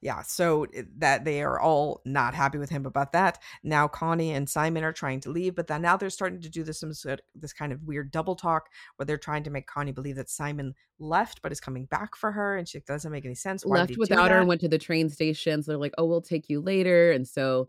[0.04, 4.32] Yeah so eh, that they are all not happy with him about that now connie
[4.32, 6.94] and simon are trying to leave but then now they're starting to do this some
[6.94, 10.30] sort this kind of weird double talk where they're trying to make connie believe that
[10.30, 13.78] simon left but is coming back for her and she doesn't make any sense Why
[13.78, 15.62] Left without her and went to the train station.
[15.62, 17.12] So they're like, oh, we'll take you later.
[17.12, 17.68] And so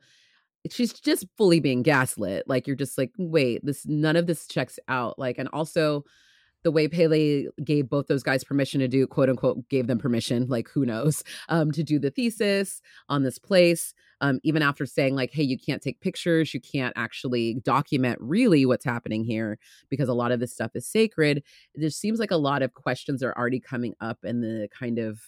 [0.66, 2.48] eh, she's just fully being gaslit.
[2.48, 5.18] Like, you're just like, wait, this, none of this checks out.
[5.18, 6.06] Like, and also,
[6.66, 10.48] the way Pelle gave both those guys permission to do, quote unquote, gave them permission,
[10.48, 13.94] like who knows, um, to do the thesis on this place.
[14.20, 18.66] Um, even after saying, like, hey, you can't take pictures, you can't actually document really
[18.66, 21.44] what's happening here because a lot of this stuff is sacred.
[21.80, 25.20] Just seems like a lot of questions are already coming up in the kind of,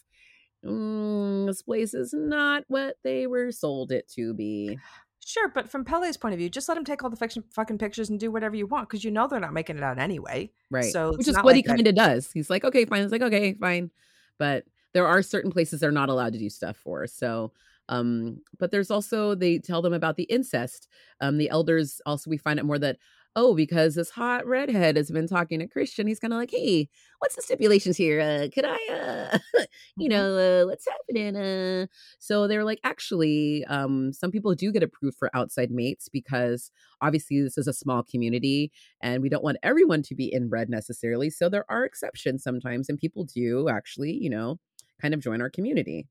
[0.66, 4.80] mm, this place is not what they were sold it to be.
[5.28, 7.78] Sure but from pelle's point of view just let him take all the fiction, fucking
[7.78, 10.50] pictures and do whatever you want because you know they're not making it out anyway
[10.72, 10.86] Right.
[10.86, 12.32] So which is what he like that- kind of does.
[12.32, 13.02] He's like, okay, fine.
[13.04, 13.92] It's like, okay, fine.
[14.38, 14.64] But
[14.94, 17.08] there are certain places they're not allowed to do stuff for.
[17.08, 17.52] So,
[17.90, 20.88] um, but there's also they tell them about the incest.
[21.22, 22.98] Um, the elders also we find out more that
[23.36, 26.90] oh, because this hot redhead has been talking to Christian, he's kind of like, hey,
[27.20, 28.20] what's the stipulations here?
[28.20, 29.38] Uh, could I, uh,
[29.98, 30.10] you Mhm.
[30.10, 31.36] know, uh, what's happening?
[31.36, 31.88] Uh,
[32.20, 37.42] so they're like, actually, um, some people do get approved for outside mates because obviously
[37.42, 41.30] this is a small community and we don't want everyone to be inbred necessarily.
[41.30, 44.60] So there are exceptions sometimes, and people do actually, you know,
[45.02, 46.08] kind of join our community.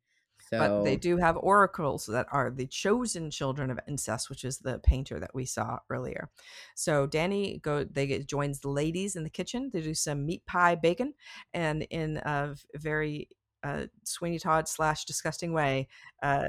[0.51, 4.59] So but they do have oracles that are the chosen children of incest which is
[4.59, 6.31] the painter that we saw earlier.
[6.75, 10.45] So dani go they get, joins the ladies in the kitchen to do some meat
[10.47, 11.15] pie bacon
[11.55, 13.29] and in a very
[13.65, 15.89] uh, sweeney todd slash disgusting way
[16.23, 16.49] uh,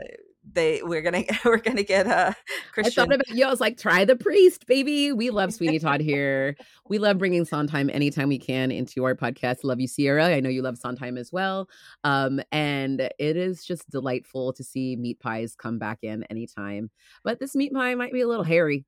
[0.53, 3.45] they we're gonna we're gonna get uh I christian thought about you.
[3.45, 5.12] I was like, try the priest, baby.
[5.12, 6.55] We love Sweeney Todd here.
[6.89, 9.63] We love bringing Sondheim anytime we can into our podcast.
[9.63, 10.25] Love you, Sierra.
[10.27, 11.69] I know you love Sondheim as well.
[12.03, 16.89] Um, and it is just delightful to see meat pies come back in anytime.
[17.23, 18.86] But this meat pie might be a little hairy.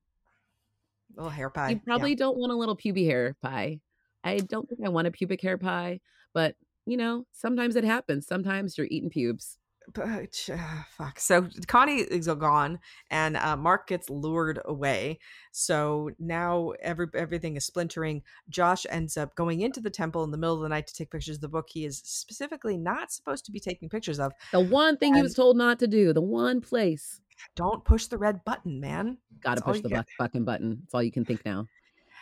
[1.16, 1.82] little hair pie you yeah.
[1.84, 3.80] probably don't want a little pubic hair pie.
[4.22, 6.00] I don't think I want a pubic hair pie,
[6.34, 6.54] but
[6.86, 8.26] you know, sometimes it happens.
[8.26, 9.59] Sometimes you're eating pubes.
[9.92, 11.18] But uh, fuck.
[11.18, 12.78] So Connie is gone,
[13.10, 15.18] and uh, Mark gets lured away.
[15.52, 18.22] So now every everything is splintering.
[18.48, 21.10] Josh ends up going into the temple in the middle of the night to take
[21.10, 24.32] pictures of the book he is specifically not supposed to be taking pictures of.
[24.52, 27.20] The one thing he was told not to do, the one place.
[27.56, 29.16] Don't push the red button, man.
[29.40, 30.80] Gotta push the buck- fucking button.
[30.82, 31.66] That's all you can think now.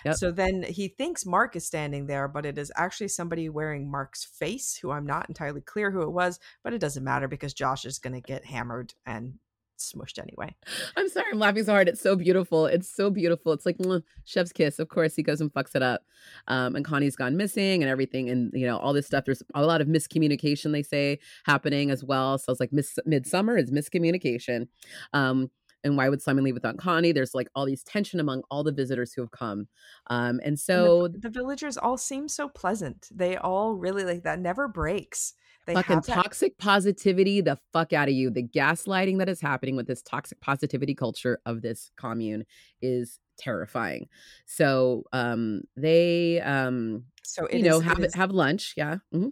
[0.09, 0.17] Yep.
[0.17, 4.25] So then he thinks Mark is standing there, but it is actually somebody wearing Mark's
[4.25, 7.85] face, who I'm not entirely clear who it was, but it doesn't matter because Josh
[7.85, 9.35] is going to get hammered and
[9.79, 10.55] smushed anyway.
[10.97, 11.89] I'm sorry, I'm laughing so hard.
[11.89, 12.67] It's so beautiful.
[12.67, 13.53] It's so beautiful.
[13.53, 14.79] It's like mwah, chef's kiss.
[14.79, 16.03] Of course, he goes and fucks it up.
[16.49, 19.25] Um, and Connie's gone missing and everything, and you know all this stuff.
[19.25, 22.39] There's a lot of miscommunication they say happening as well.
[22.39, 24.69] So it's like miss midsummer is miscommunication.
[25.13, 25.51] Um,
[25.85, 27.13] and why would Simon leave without Connie?
[27.13, 29.69] There's like all these tension among all the visitors who have come.
[30.09, 33.09] Um, and so and the, the, villagers all seem so pleasant.
[33.15, 35.35] They all really like that never breaks.
[35.67, 38.31] They fucking toxic positivity the fuck out of you.
[38.31, 42.47] The gaslighting that is happening with this toxic positivity culture of this commune
[42.81, 44.09] is terrifying.
[44.47, 48.97] So um they um so you know have is, have lunch, yeah.
[49.15, 49.29] Mm-hmm.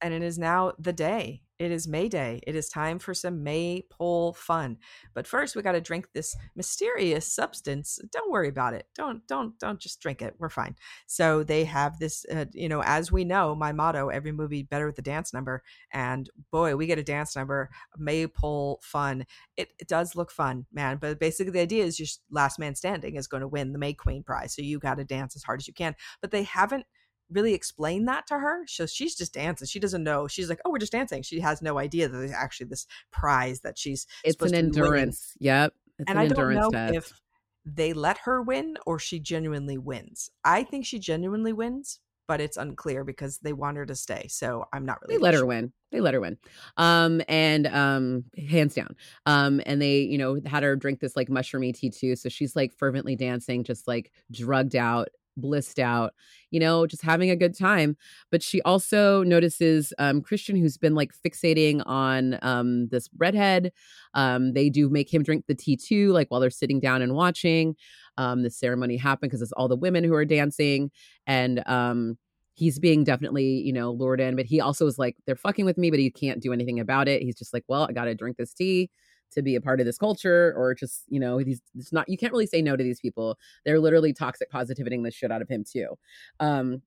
[0.00, 2.40] And it is now the day it is May Day.
[2.46, 4.78] It is time for some maypole fun.
[5.12, 7.98] But first, we got to drink this mysterious substance.
[8.10, 8.86] Don't worry about it.
[8.96, 10.34] Don't don't don't just drink it.
[10.38, 10.74] We're fine.
[11.06, 12.24] So they have this.
[12.32, 15.62] Uh, you know, as we know, my motto: every movie better with the dance number.
[15.92, 17.68] And boy, we get a dance number.
[17.98, 19.26] Maypole fun.
[19.58, 20.96] It, it does look fun, man.
[20.98, 23.92] But basically, the idea is just last man standing is going to win the May
[23.92, 24.54] Queen prize.
[24.54, 25.94] So you got to dance as hard as you can.
[26.22, 26.86] But they haven't
[27.30, 28.66] really explain that to her.
[28.66, 29.66] So she's just dancing.
[29.66, 30.26] She doesn't know.
[30.28, 33.60] She's like, "Oh, we're just dancing." She has no idea that there's actually this prize
[33.60, 34.06] that she's.
[34.24, 35.34] It's an endurance.
[35.38, 35.74] Yep.
[35.98, 36.94] It's and an I don't know test.
[36.94, 37.20] if
[37.64, 40.30] they let her win or she genuinely wins.
[40.44, 44.26] I think she genuinely wins, but it's unclear because they want her to stay.
[44.28, 45.16] So I'm not really.
[45.16, 45.40] They let sure.
[45.40, 45.72] her win.
[45.92, 46.38] They let her win.
[46.76, 48.94] Um, and um, hands down.
[49.26, 52.16] Um, and they, you know, had her drink this like mushroomy tea too.
[52.16, 56.14] So she's like fervently dancing, just like drugged out blissed out,
[56.50, 57.96] you know, just having a good time.
[58.30, 63.72] But she also notices um, Christian, who's been like fixating on um, this redhead.
[64.14, 67.14] Um, they do make him drink the tea too, like while they're sitting down and
[67.14, 67.76] watching
[68.16, 70.90] um, the ceremony happen because it's all the women who are dancing.
[71.26, 72.18] And um,
[72.54, 74.36] he's being definitely, you know, lured in.
[74.36, 77.08] But he also is like, they're fucking with me, but he can't do anything about
[77.08, 77.22] it.
[77.22, 78.90] He's just like, well, I got to drink this tea
[79.32, 82.18] to be a part of this culture or just you know he's it's not you
[82.18, 83.38] can't really say no to these people.
[83.64, 85.96] They're literally toxic positivitying the shit out of him too.
[86.40, 86.82] Um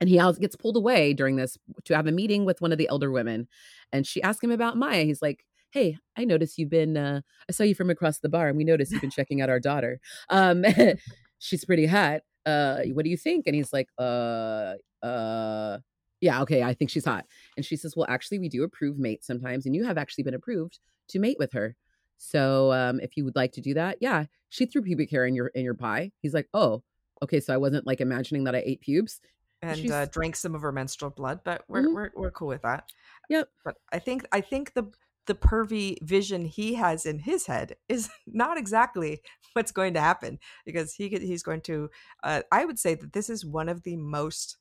[0.00, 2.88] and he gets pulled away during this to have a meeting with one of the
[2.88, 3.46] elder women
[3.92, 7.52] and she asks him about maya he's like hey i noticed you've been uh, i
[7.52, 10.00] saw you from across the bar and we noticed you've been checking out our daughter.
[10.30, 10.64] Um
[11.38, 13.46] she's pretty hot uh what do you think?
[13.46, 15.78] And he's like uh uh
[16.24, 17.24] yeah okay i think she's hot
[17.56, 20.34] and she says well actually we do approve mates sometimes and you have actually been
[20.34, 21.76] approved to mate with her.
[22.18, 25.34] So um, if you would like to do that, yeah, she threw pubic hair in
[25.34, 26.12] your in your pie.
[26.20, 26.82] He's like, oh,
[27.22, 29.20] okay, so I wasn't like imagining that I ate pubes
[29.62, 31.94] and uh, drank some of her menstrual blood, but we're mm-hmm.
[31.94, 32.90] we're we're cool with that.
[33.28, 33.48] Yep.
[33.64, 34.90] But I think I think the
[35.26, 39.20] the pervy vision he has in his head is not exactly
[39.54, 41.90] what's going to happen because he he's going to.
[42.22, 44.56] Uh, I would say that this is one of the most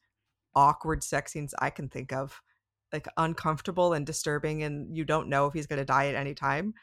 [0.56, 2.42] awkward sex scenes I can think of
[2.92, 6.34] like uncomfortable and disturbing and you don't know if he's going to die at any
[6.34, 6.74] time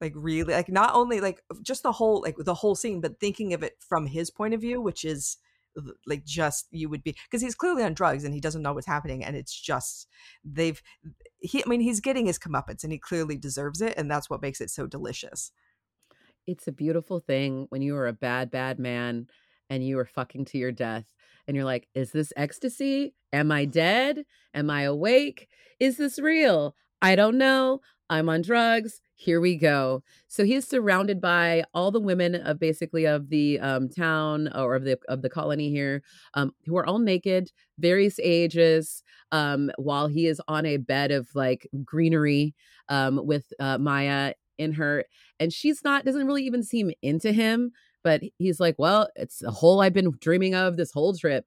[0.00, 3.52] like really like not only like just the whole like the whole scene but thinking
[3.52, 5.36] of it from his point of view which is
[6.06, 8.86] like just you would be because he's clearly on drugs and he doesn't know what's
[8.86, 10.06] happening and it's just
[10.44, 10.82] they've
[11.40, 14.42] he i mean he's getting his comeuppance and he clearly deserves it and that's what
[14.42, 15.52] makes it so delicious.
[16.46, 19.28] It's a beautiful thing when you are a bad bad man
[19.70, 21.06] and you are fucking to your death
[21.46, 23.14] and you're like, is this ecstasy?
[23.32, 24.24] Am I dead?
[24.54, 25.48] Am I awake?
[25.80, 26.76] Is this real?
[27.00, 27.80] I don't know.
[28.10, 29.00] I'm on drugs.
[29.14, 30.02] Here we go.
[30.28, 34.84] So he's surrounded by all the women of basically of the um, town or of
[34.84, 36.02] the of the colony here,
[36.34, 39.02] um, who are all naked, various ages.
[39.30, 42.54] Um, while he is on a bed of like greenery
[42.90, 45.06] um, with uh, Maya in her,
[45.40, 47.72] and she's not doesn't really even seem into him.
[48.04, 51.46] But he's like, well, it's the whole I've been dreaming of this whole trip.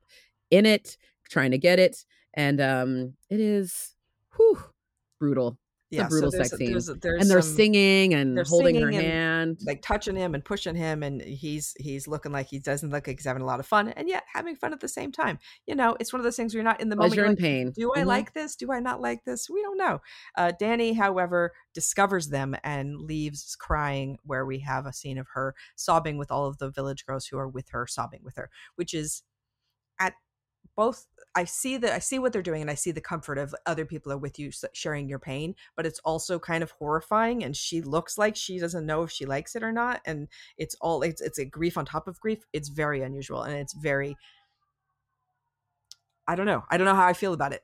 [0.51, 0.97] In it,
[1.29, 2.05] trying to get it.
[2.35, 3.95] And um it is
[4.35, 4.59] whew,
[5.19, 5.57] brutal
[5.91, 6.71] yeah, a brutal so sex scene.
[6.71, 10.43] There's, there's and they're some, singing and they're holding her hand, like touching him and
[10.43, 13.59] pushing him, and he's he's looking like he doesn't look like he's having a lot
[13.59, 15.39] of fun, and yet having fun at the same time.
[15.67, 17.15] You know, it's one of those things where you're not in the moment.
[17.15, 17.71] You're in pain.
[17.71, 18.07] Do I mm-hmm.
[18.07, 18.55] like this?
[18.55, 19.49] Do I not like this?
[19.49, 20.01] We don't know.
[20.35, 24.17] Uh, Dani, however, discovers them and leaves crying.
[24.23, 27.37] Where we have a scene of her sobbing with all of the village girls who
[27.37, 29.23] are with her, sobbing with her, which is
[30.75, 33.53] both I see that I see what they're doing and I see the comfort of
[33.65, 37.55] other people are with you sharing your pain, but it's also kind of horrifying and
[37.55, 41.01] she looks like she doesn't know if she likes it or not and it's all
[41.01, 42.39] it's it's a grief on top of grief.
[42.53, 44.15] It's very unusual and it's very
[46.27, 46.63] I don't know.
[46.71, 47.63] I don't know how I feel about it.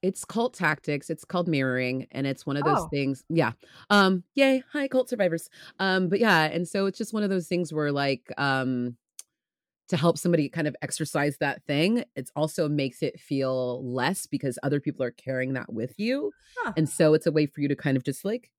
[0.00, 1.10] It's cult tactics.
[1.10, 2.88] It's called mirroring and it's one of those oh.
[2.88, 3.24] things.
[3.28, 3.52] Yeah.
[3.90, 5.50] Um yay, hi cult survivors.
[5.80, 8.96] Um but yeah, and so it's just one of those things where like um
[9.92, 14.58] to help somebody kind of exercise that thing, it also makes it feel less because
[14.62, 16.32] other people are carrying that with you.
[16.56, 16.72] Huh.
[16.78, 18.50] And so it's a way for you to kind of just like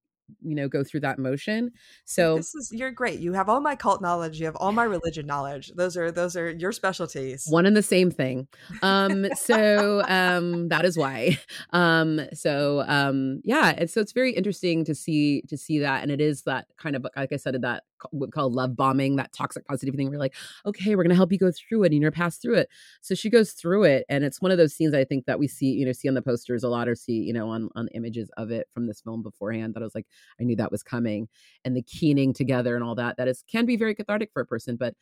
[0.41, 1.71] you know go through that motion
[2.05, 4.83] so this is you're great you have all my cult knowledge you have all my
[4.83, 8.47] religion knowledge those are those are your specialties one and the same thing
[8.81, 11.37] um so um that is why
[11.71, 16.11] um so um yeah and so it's very interesting to see to see that and
[16.11, 19.33] it is that kind of like i said that what we call love bombing, that
[19.33, 20.11] toxic positivity thing.
[20.11, 22.55] We're like, okay, we're gonna help you go through it and you're gonna pass through
[22.55, 22.69] it.
[23.01, 25.47] So she goes through it, and it's one of those scenes I think that we
[25.47, 27.87] see, you know, see on the posters a lot, or see, you know, on on
[27.89, 29.73] images of it from this film beforehand.
[29.73, 30.07] That I was like,
[30.39, 31.27] I knew that was coming,
[31.65, 33.17] and the keening together and all that.
[33.17, 34.95] That is can be very cathartic for a person, but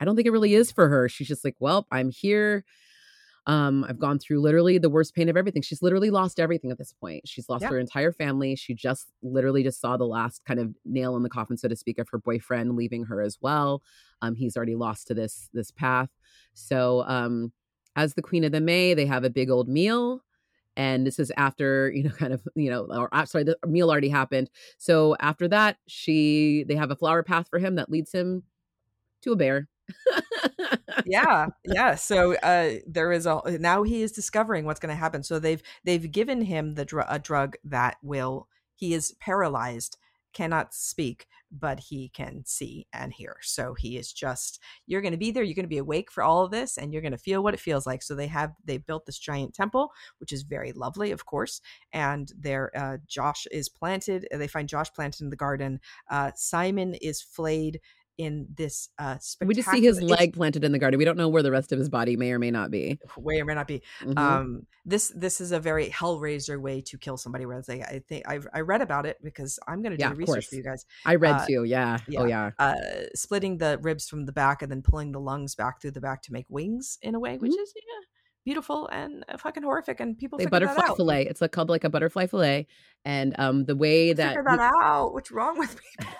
[0.00, 1.08] I don't think it really is for her.
[1.08, 2.64] She's just like, well, I'm here
[3.46, 5.60] um, I've gone through literally the worst pain of everything.
[5.60, 7.28] She's literally lost everything at this point.
[7.28, 8.56] She's lost her entire family.
[8.56, 11.76] She just literally just saw the last kind of nail in the coffin, so to
[11.76, 13.82] speak, of her boyfriend leaving her as well.
[14.22, 16.08] Um, he's already lost to this this path.
[16.54, 17.52] So um,
[17.96, 20.22] as the Queen of the May, they have a big old meal.
[20.76, 24.08] And this is after, you know, kind of, you know, or sorry, the meal already
[24.08, 24.50] happened.
[24.78, 28.44] So after that, she they have a flower path for him that leads him
[29.22, 29.68] to a bear.
[31.04, 31.94] Yeah yeah.
[31.94, 35.22] So uh there is a now he is discovering what's going to happen.
[35.22, 39.98] So they've they've given him the dr- a drug that will he is paralyzed
[40.34, 41.26] cannot speak
[41.56, 43.36] but he can see and hear.
[43.42, 46.22] So he is just you're going to be there you're going to be awake for
[46.22, 48.02] all of this and you're going to feel what it feels like.
[48.02, 51.60] So they have they built this giant temple which is very lovely of course
[51.92, 55.80] and there uh, josh is planted they find josh planted in the garden
[56.10, 57.80] uh, simon is flayed
[58.16, 60.98] in this uh we just see his leg planted in the garden.
[60.98, 62.98] We don't know where the rest of his body may or may not be.
[63.20, 63.82] May or may not be.
[64.02, 64.18] Mm-hmm.
[64.18, 68.60] um this this is a very hellraiser way to kill somebody where i think i
[68.60, 70.84] read about it because i'm going to do yeah, research for you guys.
[71.04, 71.98] I read uh, too yeah.
[72.06, 72.20] yeah.
[72.20, 72.74] oh yeah uh
[73.14, 76.22] splitting the ribs from the back and then pulling the lungs back through the back
[76.22, 77.62] to make wings in a way which mm-hmm.
[77.62, 78.06] is yeah
[78.44, 81.26] beautiful and uh, fucking horrific and people they butterfly fillet.
[81.26, 82.66] It's like called like a butterfly fillet
[83.04, 85.14] and um the way that figure that out.
[85.14, 86.12] What's wrong with people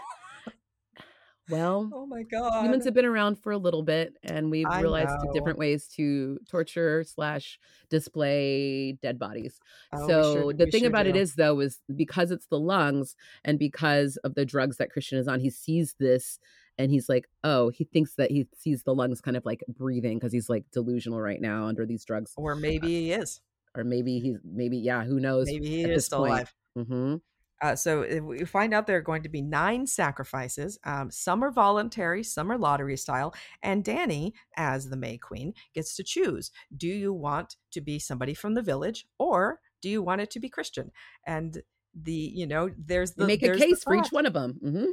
[1.50, 4.80] well, oh my god, humans have been around for a little bit, and we've I
[4.80, 5.32] realized know.
[5.32, 7.58] different ways to torture slash
[7.90, 9.60] display dead bodies.
[9.92, 11.10] Oh, so sure, the thing sure about do.
[11.10, 15.18] it is, though, is because it's the lungs and because of the drugs that Christian
[15.18, 16.38] is on, he sees this
[16.78, 20.18] and he's like, oh, he thinks that he sees the lungs kind of like breathing
[20.18, 23.40] because he's like delusional right now under these drugs, or maybe uh, he is,
[23.76, 25.46] or maybe he's maybe yeah, who knows?
[25.46, 26.32] Maybe he is still point.
[26.32, 26.54] alive.
[26.76, 27.16] Mm-hmm.
[27.62, 30.78] Uh, so we find out there are going to be nine sacrifices.
[30.84, 33.34] Um, some are voluntary, some are lottery style.
[33.62, 38.34] And Dani, as the May Queen, gets to choose: Do you want to be somebody
[38.34, 40.90] from the village, or do you want it to be Christian?
[41.26, 41.62] And
[41.94, 44.60] the you know, there's the you make a case for each one of them.
[44.62, 44.86] Mm-hmm.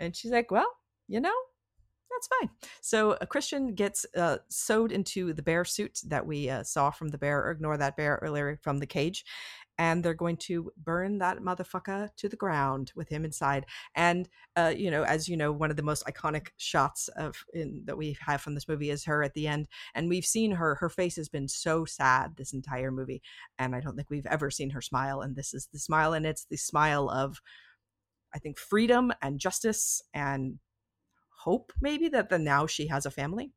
[0.00, 0.70] And she's like, well,
[1.08, 1.34] you know,
[2.10, 2.50] that's fine.
[2.80, 7.08] So a Christian gets uh, sewed into the bear suit that we uh, saw from
[7.08, 9.24] the bear, or ignore that bear earlier from the cage,
[9.78, 13.64] and they're going to burn that motherfucker to the ground with him inside.
[13.94, 17.82] And uh, you know, as you know, one of the most iconic shots of in,
[17.86, 20.74] that we have from this movie is her at the end, and we've seen her.
[20.74, 23.22] Her face has been so sad this entire movie,
[23.58, 25.20] and I don't think we've ever seen her smile.
[25.22, 27.40] And this is the smile, and it's the smile of,
[28.34, 30.58] I think, freedom and justice and
[31.38, 33.52] hope, maybe that the now she has a family.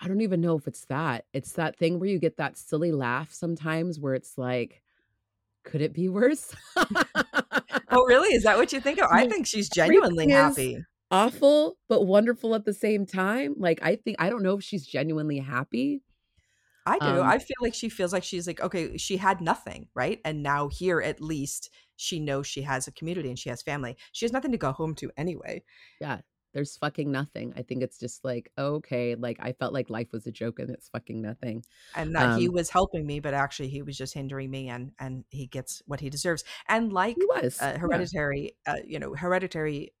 [0.00, 1.26] I don't even know if it's that.
[1.32, 4.82] It's that thing where you get that silly laugh sometimes where it's like,
[5.62, 6.54] could it be worse?
[6.76, 8.34] oh, really?
[8.34, 9.08] Is that what you think of?
[9.12, 10.78] I think she's genuinely happy.
[11.10, 13.54] Awful, but wonderful at the same time.
[13.58, 16.02] Like, I think, I don't know if she's genuinely happy.
[16.86, 17.06] I do.
[17.06, 20.18] Um, I feel like she feels like she's like, okay, she had nothing, right?
[20.24, 23.96] And now here, at least, she knows she has a community and she has family.
[24.12, 25.62] She has nothing to go home to anyway.
[26.00, 26.20] Yeah
[26.52, 27.52] there's fucking nothing.
[27.56, 30.70] I think it's just like, okay, like I felt like life was a joke and
[30.70, 31.64] it's fucking nothing.
[31.94, 34.92] And that um, he was helping me, but actually he was just hindering me and
[34.98, 36.44] and he gets what he deserves.
[36.68, 37.60] And like he was.
[37.60, 38.72] Uh, hereditary, yeah.
[38.72, 39.92] uh, you know, hereditary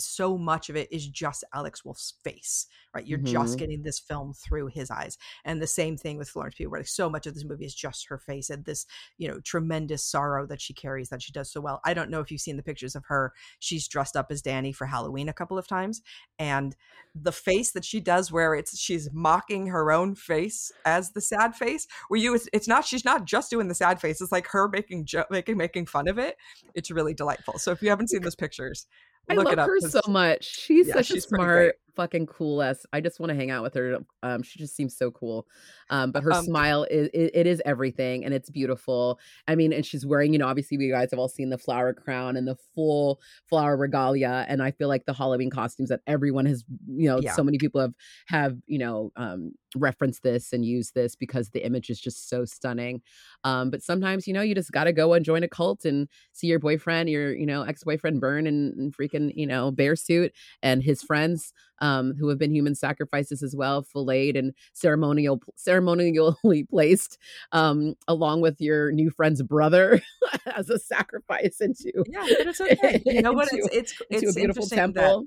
[0.00, 3.06] so much of it is just Alex Wolff's face, right?
[3.06, 3.32] You're mm-hmm.
[3.32, 5.18] just getting this film through his eyes.
[5.44, 7.74] And the same thing with Florence Pugh, where like so much of this movie is
[7.74, 8.86] just her face and this,
[9.18, 11.80] you know, tremendous sorrow that she carries that she does so well.
[11.84, 13.32] I don't know if you've seen the pictures of her.
[13.58, 16.02] She's dressed up as Dani for Halloween a couple of times.
[16.38, 16.76] And
[17.14, 21.54] the face that she does where it's she's mocking her own face as the sad
[21.54, 24.46] face, where you it's, it's not she's not just doing the sad face, it's like
[24.48, 26.36] her making jo- making making fun of it.
[26.74, 27.58] It's really delightful.
[27.58, 28.86] So if you haven't seen those pictures,
[29.30, 30.44] I love her so much.
[30.44, 32.86] She's yeah, such she's a smart, fucking coolest.
[32.92, 33.98] I just want to hang out with her.
[34.22, 35.46] Um, she just seems so cool.
[35.90, 39.18] Um, but her Um, smile is it, it is everything, and it's beautiful.
[39.48, 41.92] I mean, and she's wearing, you know, obviously we guys have all seen the flower
[41.92, 46.46] crown and the full flower regalia, and I feel like the Halloween costumes that everyone
[46.46, 47.32] has, you know, Yeah.
[47.32, 47.94] so many people have
[48.26, 52.44] have you know um, referenced this and use this because the image is just so
[52.44, 53.02] stunning.
[53.44, 56.08] Um, but sometimes, you know, you just got to go and join a cult and
[56.32, 59.96] see your boyfriend, your you know ex boyfriend burn in, in freaking you know bear
[59.96, 65.40] suit, and his friends um, who have been human sacrifices as well, filleted and ceremonial
[65.56, 67.18] ceremonially placed,
[67.52, 70.00] um, along with your new friend's brother
[70.56, 73.02] as a sacrifice into yeah, but it's okay.
[73.06, 73.52] You know what?
[73.52, 75.20] into- It's it's it's a beautiful interesting that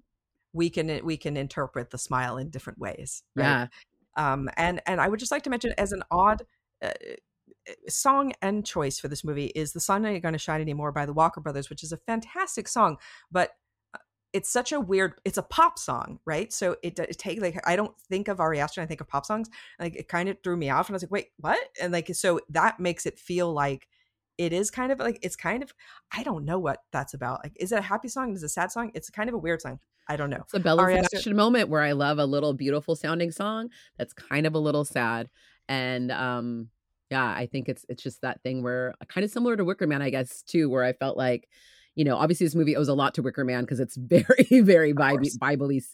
[0.53, 3.23] we can we can interpret the smile in different ways.
[3.35, 3.43] Right?
[3.43, 3.67] Yeah,
[4.16, 6.43] Um, and and I would just like to mention as an odd
[6.84, 6.91] uh,
[7.88, 11.14] song and choice for this movie is "The Sun Ain't Gonna Shine Anymore" by the
[11.14, 12.97] Walker Brothers, which is a fantastic song,
[13.32, 13.51] but
[13.93, 13.99] uh,
[14.34, 15.14] it's such a weird.
[15.26, 16.51] It's a pop song, right?
[16.51, 19.26] So it, it take like I don't think of Ari Aster, I think of pop
[19.26, 19.49] songs.
[19.80, 21.59] Like it kind of threw me off, and I was like, wait, what?
[21.82, 23.88] And like so that makes it feel like
[24.38, 25.74] it is kind of like it's kind of
[26.11, 27.41] I don't know what that's about.
[27.43, 28.34] Like, is it a happy song?
[28.34, 28.91] Is it a sad song?
[28.93, 29.80] It's kind of a weird song.
[30.08, 30.41] I don't know.
[30.41, 34.14] it's a Bella Ari Aster- moment where I love a little beautiful sounding song that's
[34.14, 35.30] kind of a little sad,
[35.68, 36.70] and um,
[37.10, 40.01] yeah, I think it's it's just that thing where kind of similar to Wicker Man,
[40.01, 41.47] I guess too, where I felt like.
[41.95, 44.93] You know, obviously, this movie owes a lot to Wicker Man because it's very, very
[44.93, 45.29] Bible.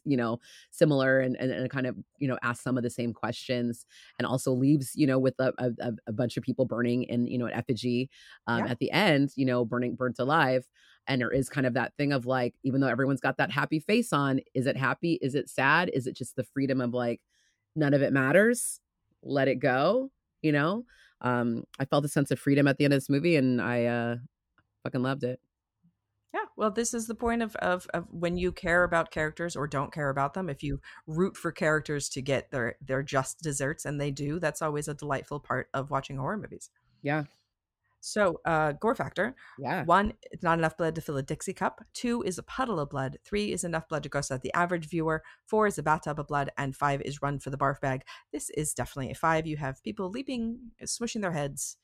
[0.05, 0.39] You know,
[0.71, 3.85] similar and, and and kind of you know asks some of the same questions,
[4.17, 7.37] and also leaves you know with a, a, a bunch of people burning in you
[7.37, 8.09] know an effigy
[8.47, 8.71] um, Yeah.
[8.71, 10.67] at the end, you know, burning burnt alive,
[11.07, 13.79] and there is kind of that thing of like, even though everyone's got that happy
[13.79, 15.19] face on, is it happy?
[15.21, 15.89] Is it sad?
[15.93, 17.21] Is it just the freedom of like
[17.75, 18.79] none of it matters?
[19.23, 20.85] Let it go, you know?
[21.21, 23.85] Um, I felt a sense of freedom at the end of this movie and I
[23.85, 24.15] uh
[24.83, 25.39] fucking loved it.
[26.33, 29.67] Yeah, well, this is the point of, of of when you care about characters or
[29.67, 30.47] don't care about them.
[30.47, 34.61] If you root for characters to get their their just desserts, and they do, that's
[34.61, 36.69] always a delightful part of watching horror movies.
[37.01, 37.23] Yeah.
[38.01, 39.83] So, uh, gore factor: Yeah.
[39.85, 41.83] one, it's not enough blood to fill a Dixie cup.
[41.93, 43.17] Two is a puddle of blood.
[43.25, 45.23] Three is enough blood to gross out the average viewer.
[45.47, 48.03] Four is a bathtub of blood, and five is run for the barf bag.
[48.31, 49.47] This is definitely a five.
[49.47, 51.77] You have people leaping, smushing their heads,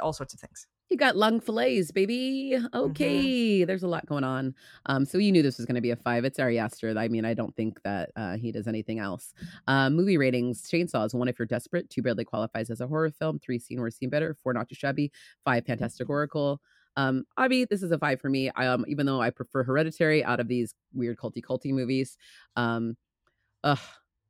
[0.00, 0.66] all sorts of things.
[0.88, 2.56] You got lung fillets, baby.
[2.72, 4.54] Okay, there's a lot going on.
[4.86, 6.24] Um, so you knew this was going to be a five.
[6.24, 6.96] It's Ari Aster.
[6.96, 9.34] I mean, I don't think that uh, he does anything else.
[9.66, 11.90] Uh, movie ratings: Chainsaw is one if you're desperate.
[11.90, 13.40] Two barely qualifies as a horror film.
[13.40, 14.36] Three seen worse, seen better.
[14.42, 15.10] Four not too shabby.
[15.44, 16.58] Five fantasticorical.
[16.96, 18.50] Um, Abby, this is a five for me.
[18.50, 22.16] Um, even though I prefer Hereditary out of these weird culty culty movies.
[22.54, 22.96] Um,
[23.64, 23.78] ugh,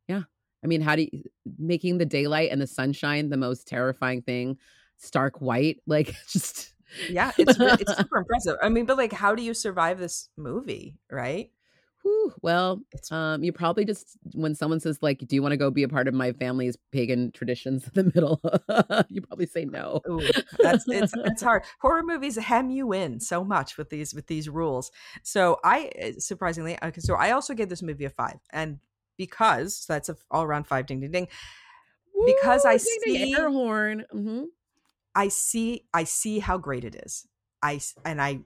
[0.09, 0.23] yeah.
[0.65, 1.23] I mean, how do you
[1.59, 4.57] making the daylight and the sunshine the most terrifying thing?
[4.99, 6.73] Stark white, like just
[7.09, 8.57] Yeah, it's it's super impressive.
[8.63, 10.99] I mean, but like, how do you survive this movie?
[11.11, 11.51] Right?
[12.03, 15.57] Whew, well, It's um, you probably just when someone says like, "Do you want to
[15.57, 18.41] go be a part of my family's pagan traditions?" In the middle,
[19.09, 20.03] you probably say no.
[20.09, 20.21] Ooh,
[20.63, 21.65] that's it's it's hard.
[21.81, 24.93] Horror movies hem you in so much with these with these rules.
[25.25, 28.79] So I uh, surprisingly, okay, so I also gave this movie a five, and
[29.17, 31.29] because so that's a all around five, ding ding ding.
[32.25, 34.05] Because I ding, ding, see- air horn.
[34.11, 34.45] hmm
[35.17, 37.27] I see I see how great it is.
[37.63, 38.41] I and I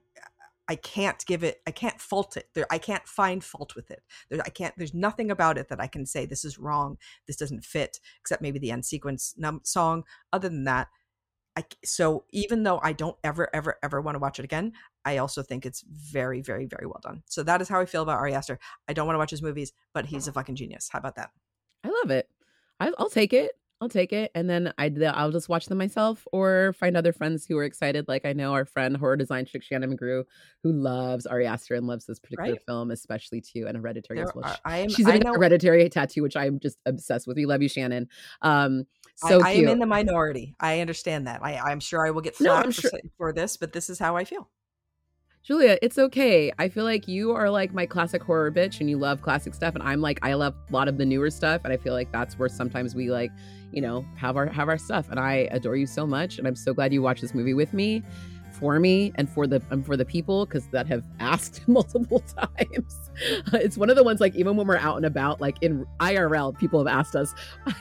[0.68, 2.48] I can't give it I can't fault it.
[2.54, 4.02] There I can't find fault with it.
[4.30, 6.96] There I can't there's nothing about it that I can say this is wrong.
[7.26, 10.04] This doesn't fit except maybe the end sequence num- song.
[10.32, 10.86] Other than that,
[11.56, 14.72] I so even though I don't ever ever ever want to watch it again,
[15.04, 17.24] I also think it's very very very well done.
[17.26, 18.60] So that is how I feel about Ari Aster.
[18.86, 20.88] I don't want to watch his movies, but he's a fucking genius.
[20.88, 21.30] How about that?
[21.82, 22.28] I love it.
[22.78, 23.59] I'll take it.
[23.80, 27.46] I'll take it, and then I I'll just watch them myself or find other friends
[27.46, 28.08] who are excited.
[28.08, 30.24] Like I know our friend horror design chick Shannon McGrew,
[30.62, 32.62] who loves Ari Aster and loves this particular Right.
[32.66, 34.44] film, especially too, and Hereditary as well.
[34.44, 37.38] are, I am She's I in a know hereditary tattoo, which I'm just obsessed with.
[37.38, 38.08] We love you, Shannon.
[38.42, 38.86] Um,
[39.22, 39.66] I, so I cute.
[39.66, 40.54] am in the minority.
[40.60, 41.42] I understand that.
[41.42, 43.98] I, I'm sure I will get No, flack for, sure- for this, but this is
[43.98, 44.50] how I feel.
[45.42, 46.52] Julia, it's okay.
[46.58, 49.74] I feel like you are like my classic horror bitch and you love classic stuff
[49.74, 52.12] and I'm like I love a lot of the newer stuff and I feel like
[52.12, 53.30] that's where sometimes we like,
[53.72, 56.56] you know, have our have our stuff and I adore you so much and I'm
[56.56, 58.02] so glad you watched this movie with me
[58.52, 62.98] for me and for the and for the people cuz that have asked multiple times.
[63.54, 66.56] It's one of the ones like even when we're out and about like in IRL
[66.58, 67.34] people have asked us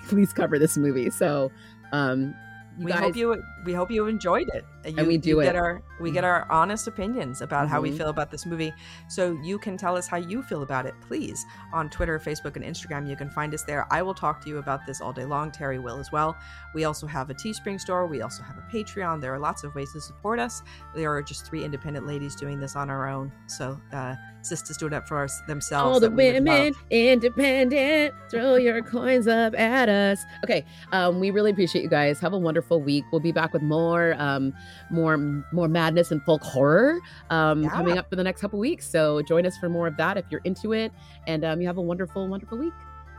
[0.08, 1.10] please cover this movie.
[1.10, 1.52] So,
[1.92, 2.34] um
[2.80, 4.66] You we guys, hope you we hope you enjoyed it.
[4.86, 5.44] You, And we do you it.
[5.46, 7.98] Get our we get our honest opinions about how we Mhm.
[7.98, 8.74] feel about this movie.
[9.10, 12.64] So you can tell us how you feel about it, please, on Twitter, Facebook, and
[12.64, 13.08] Instagram.
[13.08, 13.86] You can find us there.
[13.92, 15.52] I will talk to you about this all day long.
[15.52, 16.38] Terry will as well.
[16.74, 18.08] We also have a Teespring store.
[18.08, 19.20] We also have a Patreon.
[19.20, 20.64] There are lots of ways to support us.
[20.96, 23.32] There are just three independent ladies doing this on our own.
[23.48, 25.94] So uh, sisters doing it for us, themselves.
[25.96, 26.58] all the that we would love.
[26.58, 32.20] women independent throw your coins up at us okay um we really appreciate you guys
[32.20, 34.54] have a wonderful week we'll be back with more um
[34.90, 35.18] more
[35.52, 37.70] more madness and folk horror um Yeah.
[37.70, 40.26] coming up for the next couple weeks so join us for more of that if
[40.30, 40.92] you're into it
[41.28, 42.74] and um you have a wonderful wonderful week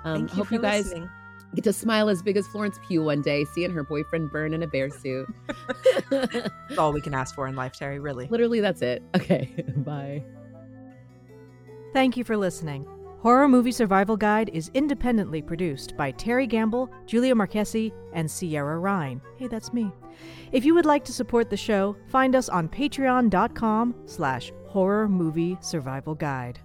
[0.05, 1.11] um Thank you hope for you guys listening.
[1.55, 4.63] get to smile as big as florence pugh one day seeing her boyfriend burn in
[4.63, 5.27] a bear suit
[6.11, 7.99] That's all we can ask for in life, Terry.
[7.99, 8.27] Really.
[8.29, 10.23] literally that's it okay bye
[11.93, 12.87] Thank you for listening.
[13.21, 19.21] Horror Movie Survival Guide is independently produced by Terry Gamble, Julia Marchesi, and Sierra Ryan.
[19.37, 19.93] Hey, that's me.
[20.53, 25.59] If you would like to support the show, find us on patreon.com slash horror movie
[25.61, 26.61] survival guide.